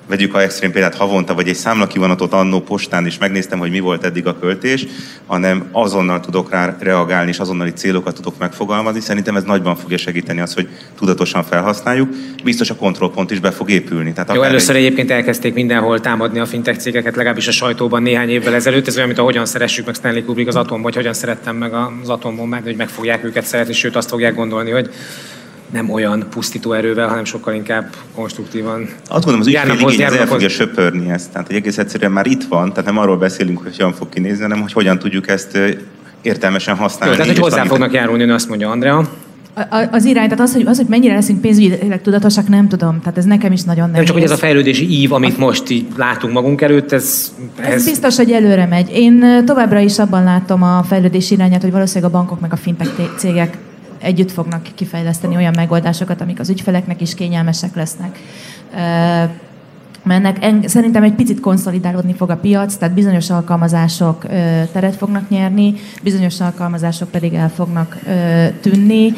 vegyük 0.06 0.34
a 0.34 0.42
extrém 0.42 0.72
példát 0.72 0.94
havonta, 0.94 1.34
vagy 1.34 1.48
egy 1.48 1.54
számlakivonatot 1.54 2.32
annó 2.32 2.60
postán 2.60 3.06
is 3.06 3.18
megnéztem, 3.18 3.58
hogy 3.58 3.70
mi 3.70 3.80
volt 3.80 4.04
eddig 4.04 4.26
a 4.26 4.38
költés, 4.38 4.86
hanem 5.26 5.68
azonnal 5.72 6.20
tudok 6.20 6.50
rá 6.50 6.76
reagálni, 6.80 7.30
és 7.30 7.38
azonnali 7.38 7.70
célokat 7.70 8.14
tudok 8.14 8.38
megfogalmazni. 8.38 9.00
Szerintem 9.00 9.36
ez 9.36 9.42
nagyban 9.42 9.76
fogja 9.76 9.96
segíteni 9.96 10.40
az, 10.40 10.54
hogy 10.54 10.68
tudatosan 10.98 11.42
felhasználjuk. 11.42 12.08
Biztos 12.44 12.70
a 12.70 12.74
kontrollpont 12.74 13.30
is 13.30 13.40
be 13.40 13.50
fog 13.50 13.70
épülni. 13.70 14.12
Tehát 14.12 14.34
Jó, 14.34 14.42
először 14.42 14.76
egy... 14.76 14.84
egyébként 14.84 15.10
elkezdték 15.10 15.54
mindenhol 15.54 16.00
támadni 16.00 16.38
a 16.38 16.46
fintech 16.46 16.78
cégeket, 16.78 17.16
legalábbis 17.16 17.48
a 17.48 17.52
sajtóban 17.52 18.02
néhány 18.02 18.28
évvel 18.28 18.54
ezelőtt. 18.54 18.86
Ez 18.86 18.94
olyan, 18.94 19.06
mint 19.06 19.18
a 19.18 19.22
hogyan 19.22 19.46
szeressük 19.46 19.86
meg 19.86 19.94
Stanley 19.94 20.24
Kubrick 20.24 20.48
az 20.48 20.56
atomban, 20.56 20.82
vagy 20.82 20.94
hogyan 20.94 21.14
szerettem 21.14 21.56
meg 21.56 21.72
az 22.02 22.08
atomban 22.08 22.48
meg, 22.48 22.62
hogy 22.62 22.76
meg 22.76 22.88
fogják 22.88 23.24
őket 23.24 23.44
szeretni, 23.44 23.72
sőt 23.72 23.96
azt 23.96 24.08
fogják 24.08 24.34
gondolni, 24.34 24.70
hogy 24.70 24.90
nem 25.74 25.90
olyan 25.90 26.26
pusztító 26.30 26.72
erővel, 26.72 27.08
hanem 27.08 27.24
sokkal 27.24 27.54
inkább 27.54 27.94
konstruktívan. 28.14 28.88
Azt 29.08 29.24
gondolom, 29.24 29.40
az 29.40 29.46
ügyfél 29.46 29.88
igény 29.88 30.04
az 30.04 30.12
el 30.12 30.26
fogja 30.26 30.48
söpörni 30.48 31.10
ezt. 31.10 31.30
Tehát, 31.30 31.46
hogy 31.46 31.56
egész 31.56 31.78
egyszerűen 31.78 32.12
már 32.12 32.26
itt 32.26 32.44
van, 32.44 32.68
tehát 32.68 32.84
nem 32.84 32.98
arról 32.98 33.16
beszélünk, 33.16 33.62
hogy 33.62 33.76
hogyan 33.76 33.92
fog 33.92 34.08
kinézni, 34.08 34.42
hanem 34.42 34.60
hogy 34.60 34.72
hogyan 34.72 34.98
tudjuk 34.98 35.28
ezt 35.28 35.58
értelmesen 36.22 36.76
használni. 36.76 37.16
Jó, 37.16 37.20
tehát, 37.20 37.36
hogy 37.36 37.42
hozzá 37.42 37.56
tanít... 37.56 37.70
fognak 37.70 37.92
járulni, 37.92 38.30
azt 38.30 38.48
mondja 38.48 38.70
Andrea. 38.70 39.08
Az 39.90 40.04
irány, 40.04 40.28
tehát 40.28 40.44
az, 40.44 40.52
hogy, 40.52 40.66
az, 40.66 40.76
hogy 40.76 40.86
mennyire 40.88 41.14
leszünk 41.14 41.40
pénzügyileg 41.40 42.02
tudatosak, 42.02 42.48
nem 42.48 42.68
tudom. 42.68 42.98
Tehát 43.00 43.18
ez 43.18 43.24
nekem 43.24 43.52
is 43.52 43.62
nagyon 43.62 43.90
nehéz. 43.90 43.96
Nem 43.96 44.04
csak, 44.04 44.14
hogy 44.14 44.24
ez 44.24 44.30
a 44.30 44.36
fejlődési 44.36 44.90
ív, 44.90 45.12
amit 45.12 45.38
most 45.38 45.70
így 45.70 45.86
látunk 45.96 46.32
magunk 46.32 46.60
előtt, 46.60 46.92
ez... 46.92 47.32
Ez, 47.60 47.72
ez 47.72 47.84
biztos, 47.84 48.16
hogy 48.16 48.30
előre 48.30 48.66
megy. 48.66 48.90
Én 48.92 49.42
továbbra 49.44 49.78
is 49.78 49.98
abban 49.98 50.24
látom 50.24 50.62
a 50.62 50.82
fejlődési 50.82 51.34
irányát, 51.34 51.62
hogy 51.62 51.72
valószínűleg 51.72 52.10
a 52.14 52.16
bankok 52.16 52.40
meg 52.40 52.52
a 52.52 52.56
fintech 52.56 52.90
cégek 53.16 53.56
együtt 53.98 54.30
fognak 54.30 54.66
kifejleszteni 54.74 55.36
olyan 55.36 55.54
megoldásokat, 55.56 56.20
amik 56.20 56.40
az 56.40 56.48
ügyfeleknek 56.48 57.00
is 57.00 57.14
kényelmesek 57.14 57.74
lesznek. 57.74 58.18
Mennek, 60.02 60.44
szerintem 60.68 61.02
egy 61.02 61.14
picit 61.14 61.40
konszolidálódni 61.40 62.14
fog 62.14 62.30
a 62.30 62.36
piac, 62.36 62.76
tehát 62.76 62.94
bizonyos 62.94 63.30
alkalmazások 63.30 64.26
teret 64.72 64.96
fognak 64.96 65.28
nyerni, 65.28 65.74
bizonyos 66.02 66.40
alkalmazások 66.40 67.10
pedig 67.10 67.34
el 67.34 67.50
fognak 67.50 67.98
tűnni. 68.60 69.12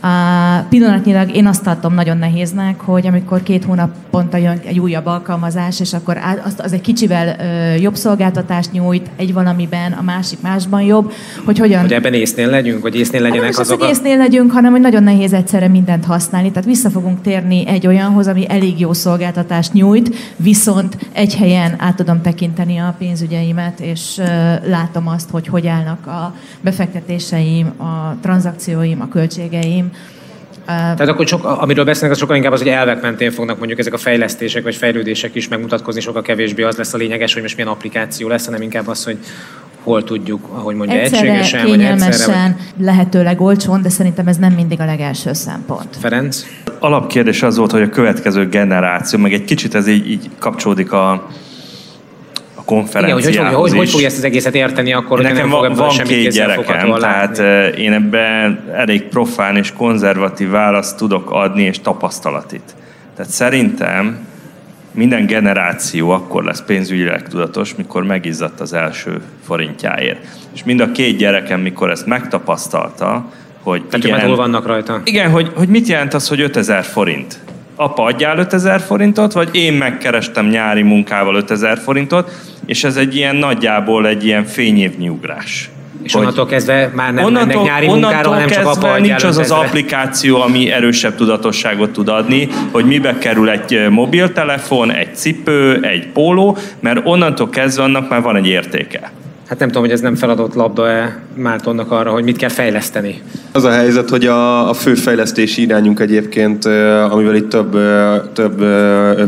A 0.00 0.66
pillanatnyilag 0.68 1.36
én 1.36 1.46
azt 1.46 1.62
tartom 1.62 1.94
nagyon 1.94 2.16
nehéznek, 2.16 2.80
hogy 2.80 3.06
amikor 3.06 3.42
két 3.42 3.64
hónaponta 3.64 4.36
jön 4.36 4.60
egy 4.64 4.80
újabb 4.80 5.06
alkalmazás, 5.06 5.80
és 5.80 5.92
akkor 5.92 6.18
az, 6.44 6.54
az 6.56 6.72
egy 6.72 6.80
kicsivel 6.80 7.36
ö, 7.40 7.74
jobb 7.80 7.94
szolgáltatást 7.94 8.72
nyújt 8.72 9.10
egy 9.16 9.32
valamiben, 9.32 9.92
a 9.92 10.02
másik 10.02 10.40
másban 10.40 10.82
jobb, 10.82 11.12
hogy 11.44 11.58
hogyan... 11.58 11.80
Hogy 11.80 11.92
ebben 11.92 12.12
észnél 12.12 12.48
legyünk, 12.48 12.82
vagy 12.82 12.96
észnél 12.96 13.20
legyenek 13.20 13.44
hát, 13.44 13.58
azok 13.58 13.80
az, 13.80 13.86
hogy 13.86 13.96
észnél 13.96 14.16
legyünk, 14.16 14.52
hanem 14.52 14.70
hogy 14.70 14.80
nagyon 14.80 15.02
nehéz 15.02 15.32
egyszerre 15.32 15.68
mindent 15.68 16.04
használni. 16.04 16.50
Tehát 16.50 16.68
vissza 16.68 16.90
fogunk 16.90 17.20
térni 17.22 17.66
egy 17.66 17.86
olyanhoz, 17.86 18.26
ami 18.26 18.48
elég 18.48 18.80
jó 18.80 18.92
szolgáltatást 18.92 19.72
nyújt, 19.72 20.14
viszont 20.36 20.96
egy 21.12 21.34
helyen 21.34 21.74
át 21.78 21.96
tudom 21.96 22.22
tekinteni 22.22 22.78
a 22.78 22.94
pénzügyeimet, 22.98 23.80
és 23.80 24.18
ö, 24.18 24.24
látom 24.68 25.08
azt, 25.08 25.30
hogy 25.30 25.46
hogy 25.46 25.66
állnak 25.66 26.06
a 26.06 26.34
befektetéseim, 26.60 27.66
a 27.66 28.16
tranzakcióim, 28.20 29.00
a 29.00 29.08
költségeim, 29.08 29.87
tehát 30.66 31.08
akkor 31.08 31.26
sok, 31.26 31.44
amiről 31.44 31.84
beszélnek, 31.84 32.12
az 32.12 32.18
sokkal 32.18 32.36
inkább 32.36 32.52
az, 32.52 32.58
hogy 32.58 32.68
elvek 32.68 33.02
mentén 33.02 33.30
fognak 33.30 33.58
mondjuk 33.58 33.78
ezek 33.78 33.92
a 33.92 33.96
fejlesztések 33.98 34.62
vagy 34.62 34.76
fejlődések 34.76 35.34
is 35.34 35.48
megmutatkozni, 35.48 36.00
sokkal 36.00 36.22
kevésbé 36.22 36.62
az 36.62 36.76
lesz 36.76 36.94
a 36.94 36.96
lényeges, 36.96 37.32
hogy 37.32 37.42
most 37.42 37.56
milyen 37.56 37.70
applikáció 37.70 38.28
lesz, 38.28 38.44
hanem 38.44 38.62
inkább 38.62 38.88
az, 38.88 39.04
hogy 39.04 39.18
hol 39.82 40.04
tudjuk, 40.04 40.48
ahogy 40.52 40.74
mondja, 40.74 40.98
egyszerre, 40.98 41.30
egységesen, 41.30 41.64
kényelmesen, 41.64 41.98
vagy 41.98 42.08
egyszerre, 42.08 42.56
vagy... 42.76 42.84
lehetőleg 42.84 43.40
olcsón, 43.40 43.82
de 43.82 43.88
szerintem 43.88 44.26
ez 44.26 44.36
nem 44.36 44.52
mindig 44.52 44.80
a 44.80 44.84
legelső 44.84 45.32
szempont. 45.32 45.96
Ferenc? 46.00 46.44
Alapkérdés 46.78 47.42
az 47.42 47.56
volt, 47.56 47.70
hogy 47.70 47.82
a 47.82 47.88
következő 47.88 48.48
generáció, 48.48 49.18
meg 49.18 49.32
egy 49.32 49.44
kicsit 49.44 49.74
ez 49.74 49.86
így, 49.86 50.10
így 50.10 50.30
kapcsolódik 50.38 50.92
a, 50.92 51.28
konferenciához 52.68 53.26
Igen, 53.26 53.44
hogy, 53.44 53.54
hogy, 53.54 53.70
hogy, 53.70 53.78
hogy 53.78 53.90
fogja 53.90 54.06
ezt 54.06 54.16
az 54.16 54.24
egészet 54.24 54.54
érteni 54.54 54.92
akkor, 54.92 55.20
Nekem 55.20 55.36
nem 55.36 55.48
van, 55.48 55.72
van 55.72 55.96
két 56.04 56.30
gyerekem, 56.30 56.94
tehát 56.94 57.38
én 57.76 57.92
ebben 57.92 58.64
elég 58.72 59.02
profán 59.02 59.56
és 59.56 59.72
konzervatív 59.72 60.50
választ 60.50 60.96
tudok 60.96 61.30
adni, 61.30 61.62
és 61.62 61.80
tapasztalatit. 61.80 62.74
Tehát 63.16 63.30
szerintem 63.30 64.26
minden 64.92 65.26
generáció 65.26 66.10
akkor 66.10 66.44
lesz 66.44 66.62
pénzügyileg 66.66 67.28
tudatos, 67.28 67.74
mikor 67.74 68.04
megizzadt 68.04 68.60
az 68.60 68.72
első 68.72 69.20
forintjáért. 69.44 70.26
És 70.54 70.64
mind 70.64 70.80
a 70.80 70.92
két 70.92 71.16
gyerekem, 71.16 71.60
mikor 71.60 71.90
ezt 71.90 72.06
megtapasztalta, 72.06 73.32
hogy 73.62 73.82
Tehát 73.84 74.06
igen, 74.06 74.20
túl 74.20 74.36
vannak 74.36 74.66
rajta. 74.66 75.00
Igen, 75.04 75.30
hogy, 75.30 75.52
hogy 75.54 75.68
mit 75.68 75.86
jelent 75.86 76.14
az, 76.14 76.28
hogy 76.28 76.40
5000 76.40 76.84
forint? 76.84 77.38
Apa, 77.80 78.02
adjál 78.02 78.38
5000 78.38 78.80
forintot, 78.80 79.32
vagy 79.32 79.48
én 79.52 79.72
megkerestem 79.72 80.46
nyári 80.46 80.82
munkával 80.82 81.34
5000 81.34 81.78
forintot, 81.78 82.30
és 82.66 82.84
ez 82.84 82.96
egy 82.96 83.16
ilyen 83.16 83.36
nagyjából 83.36 84.06
egy 84.06 84.24
ilyen 84.24 84.44
fényévnyi 84.44 85.08
ugrás. 85.08 85.70
És 86.02 86.12
hogy 86.12 86.20
onnantól 86.20 86.46
kezdve 86.46 86.90
már 86.94 87.14
nem 87.14 87.24
onnantól, 87.24 87.62
mennek 87.62 87.72
nyári 87.72 87.86
munkára, 87.86 88.28
hanem 88.28 88.48
csak 88.48 88.66
apa 88.66 88.98
nincs 88.98 89.24
az 89.24 89.38
az 89.38 89.50
applikáció, 89.50 90.40
ami 90.40 90.70
erősebb 90.70 91.14
tudatosságot 91.14 91.90
tud 91.90 92.08
adni, 92.08 92.48
hogy 92.70 92.84
mibe 92.84 93.18
kerül 93.18 93.50
egy 93.50 93.88
mobiltelefon, 93.90 94.92
egy 94.92 95.16
cipő, 95.16 95.78
egy 95.82 96.06
póló, 96.06 96.56
mert 96.80 97.00
onnantól 97.04 97.48
kezdve 97.48 97.82
annak 97.82 98.08
már 98.08 98.22
van 98.22 98.36
egy 98.36 98.46
értéke. 98.46 99.12
Hát 99.48 99.58
nem 99.58 99.68
tudom, 99.68 99.82
hogy 99.82 99.92
ez 99.92 100.00
nem 100.00 100.14
feladott 100.14 100.54
labda-e 100.54 101.18
Mártonnak 101.34 101.90
arra, 101.90 102.10
hogy 102.10 102.24
mit 102.24 102.36
kell 102.36 102.48
fejleszteni. 102.48 103.22
Az 103.52 103.64
a 103.64 103.70
helyzet, 103.70 104.08
hogy 104.08 104.26
a, 104.26 104.68
a 104.68 104.72
fő 104.72 104.94
fejlesztési 104.94 105.62
irányunk 105.62 106.00
egyébként, 106.00 106.64
amivel 107.10 107.34
itt 107.34 107.48
több, 107.48 107.78
több 108.32 108.64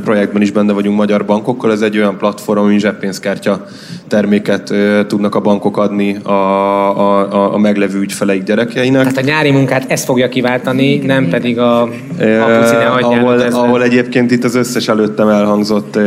projektben 0.04 0.42
is 0.42 0.50
benne 0.50 0.72
vagyunk 0.72 0.96
magyar 0.96 1.24
bankokkal, 1.24 1.72
ez 1.72 1.80
egy 1.80 1.96
olyan 1.96 2.16
platform, 2.16 2.58
ami 2.58 2.78
zseppénzkártya 2.78 3.66
terméket 4.08 4.74
tudnak 5.06 5.34
a 5.34 5.40
bankok 5.40 5.76
adni 5.76 6.16
a, 6.16 6.30
a, 6.30 7.54
a 7.54 7.58
meglevő 7.58 8.00
ügyfeleik 8.00 8.42
gyerekeinek. 8.42 9.00
Tehát 9.00 9.16
a 9.16 9.20
nyári 9.20 9.50
munkát 9.50 9.90
ezt 9.90 10.04
fogja 10.04 10.28
kiváltani, 10.28 10.96
nem 10.96 11.28
pedig 11.28 11.58
a, 11.58 11.82
a 11.82 11.88
ahol, 13.00 13.40
ahol 13.40 13.82
egyébként 13.82 14.30
itt 14.30 14.44
az 14.44 14.54
összes 14.54 14.88
előttem 14.88 15.28
elhangzott 15.28 15.98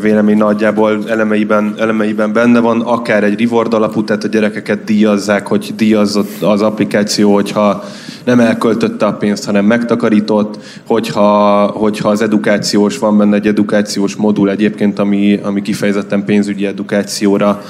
vélemény 0.00 0.36
nagyjából 0.36 0.98
elemeiben, 1.08 1.74
elemeiben 1.78 2.32
benne 2.32 2.60
van, 2.60 2.80
akár 3.02 3.24
egy 3.24 3.40
reward 3.40 3.74
alapú, 3.74 4.04
tehát 4.04 4.24
a 4.24 4.28
gyerekeket 4.28 4.84
díjazzák, 4.84 5.46
hogy 5.46 5.72
díjazott 5.76 6.42
az 6.42 6.62
applikáció, 6.62 7.34
hogyha 7.34 7.84
nem 8.24 8.40
elköltötte 8.40 9.06
a 9.06 9.12
pénzt, 9.12 9.44
hanem 9.44 9.64
megtakarított, 9.64 10.58
hogyha, 10.86 11.66
hogyha 11.66 12.08
az 12.08 12.22
edukációs, 12.22 12.98
van 12.98 13.18
benne 13.18 13.36
egy 13.36 13.46
edukációs 13.46 14.16
modul 14.16 14.50
egyébként, 14.50 14.98
ami, 14.98 15.40
ami 15.42 15.62
kifejezetten 15.62 16.24
pénzügyi 16.24 16.66
edukációra 16.66 17.62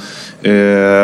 ö, 0.43 0.51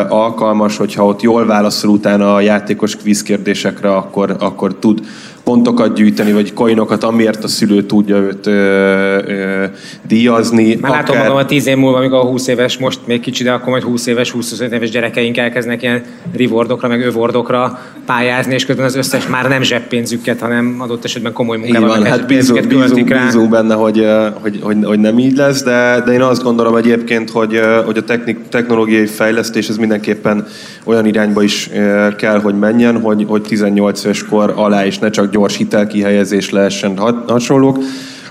alkalmas, 0.08 0.76
hogyha 0.76 1.06
ott 1.06 1.22
jól 1.22 1.46
válaszol 1.46 1.90
utána 1.90 2.34
a 2.34 2.40
játékos 2.40 2.96
kvízkérdésekre, 2.96 3.96
akkor, 3.96 4.36
akkor 4.38 4.74
tud 4.74 5.00
pontokat 5.48 5.94
gyűjteni, 5.94 6.32
vagy 6.32 6.52
coinokat, 6.52 7.04
amiért 7.04 7.44
a 7.44 7.48
szülő 7.48 7.82
tudja 7.82 8.16
őt 8.16 8.46
ö, 8.46 8.52
ö, 9.26 9.64
díjazni. 10.06 10.78
Már 10.80 10.90
akár... 10.90 11.02
látom 11.02 11.16
magam 11.16 11.36
a 11.36 11.44
10 11.44 11.66
év 11.66 11.76
múlva, 11.76 11.98
amikor 11.98 12.18
a 12.18 12.24
20 12.24 12.46
éves, 12.46 12.78
most 12.78 13.00
még 13.04 13.20
kicsi, 13.20 13.42
de 13.42 13.52
akkor 13.52 13.68
majd 13.68 13.82
20 13.82 14.06
éves, 14.06 14.30
20 14.30 14.60
éves 14.60 14.90
gyerekeink 14.90 15.36
elkezdenek 15.36 15.82
ilyen 15.82 16.02
rewardokra, 16.36 16.88
meg 16.88 17.00
övordokra 17.00 17.80
pályázni, 18.06 18.54
és 18.54 18.66
közben 18.66 18.84
az 18.84 18.94
összes 18.94 19.26
már 19.26 19.48
nem 19.48 19.62
zseppénzüket, 19.62 20.40
hanem 20.40 20.76
adott 20.78 21.04
esetben 21.04 21.32
komoly 21.32 21.56
munkával 21.56 21.88
van, 21.88 22.04
hát 22.04 22.26
bízunk, 22.26 22.66
bízunk, 22.66 23.22
bízunk 23.24 23.50
benne, 23.50 23.74
hogy, 23.74 24.06
hogy, 24.40 24.58
hogy, 24.62 24.76
hogy, 24.82 24.98
nem 24.98 25.18
így 25.18 25.36
lesz, 25.36 25.62
de, 25.62 26.02
de 26.04 26.12
én 26.12 26.22
azt 26.22 26.42
gondolom 26.42 26.76
egyébként, 26.76 27.30
hogy, 27.30 27.60
hogy 27.84 27.96
a 27.96 28.02
technik, 28.02 28.38
technológiai 28.48 29.06
fejlesztés 29.06 29.68
ez 29.68 29.76
mindenképpen 29.76 30.46
olyan 30.84 31.06
irányba 31.06 31.42
is 31.42 31.70
kell, 32.16 32.40
hogy 32.40 32.58
menjen, 32.58 33.00
hogy, 33.00 33.24
hogy 33.28 33.42
18 33.42 34.04
éves 34.04 34.24
kor 34.24 34.52
alá 34.56 34.86
is 34.86 34.98
ne 34.98 35.10
csak 35.10 35.30
gyors 35.38 35.56
hitelkihelyezés 35.56 36.50
lehessen 36.50 36.98
hasonlók, 37.26 37.78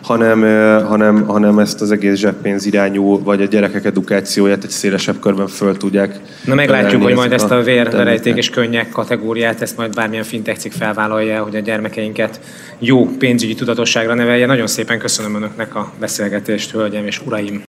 hanem, 0.02 0.42
hanem, 0.86 1.26
hanem 1.26 1.60
ezt 1.60 1.82
az 1.82 1.92
egész 1.92 2.16
zseppénz 2.16 2.66
irányú, 2.66 3.24
vagy 3.24 3.42
a 3.42 3.46
gyerekek 3.46 3.86
edukációját 3.86 4.64
egy 4.64 4.70
szélesebb 4.70 5.20
körben 5.20 5.48
föl 5.48 5.78
tudják. 5.78 6.20
Na 6.46 6.56
meglátjuk, 6.56 7.04
hogy 7.04 7.16
majd 7.16 7.32
ezt 7.32 7.52
a 7.52 7.62
vérverejték 7.62 8.36
és 8.36 8.50
könnyek 8.50 8.90
kategóriát, 8.90 9.62
ezt 9.62 9.78
majd 9.78 9.94
bármilyen 9.94 10.24
fintech 10.24 10.60
cég 10.60 10.72
felvállalja, 10.72 11.44
hogy 11.44 11.56
a 11.56 11.60
gyermekeinket 11.60 12.40
jó 12.80 13.06
pénzügyi 13.06 13.54
tudatosságra 13.54 14.14
nevelje. 14.14 14.46
Nagyon 14.46 14.68
szépen 14.68 15.00
köszönöm 15.00 15.36
Önöknek 15.36 15.76
a 15.76 15.92
beszélgetést, 16.00 16.72
hölgyem 16.72 17.06
és 17.06 17.22
uraim! 17.26 17.64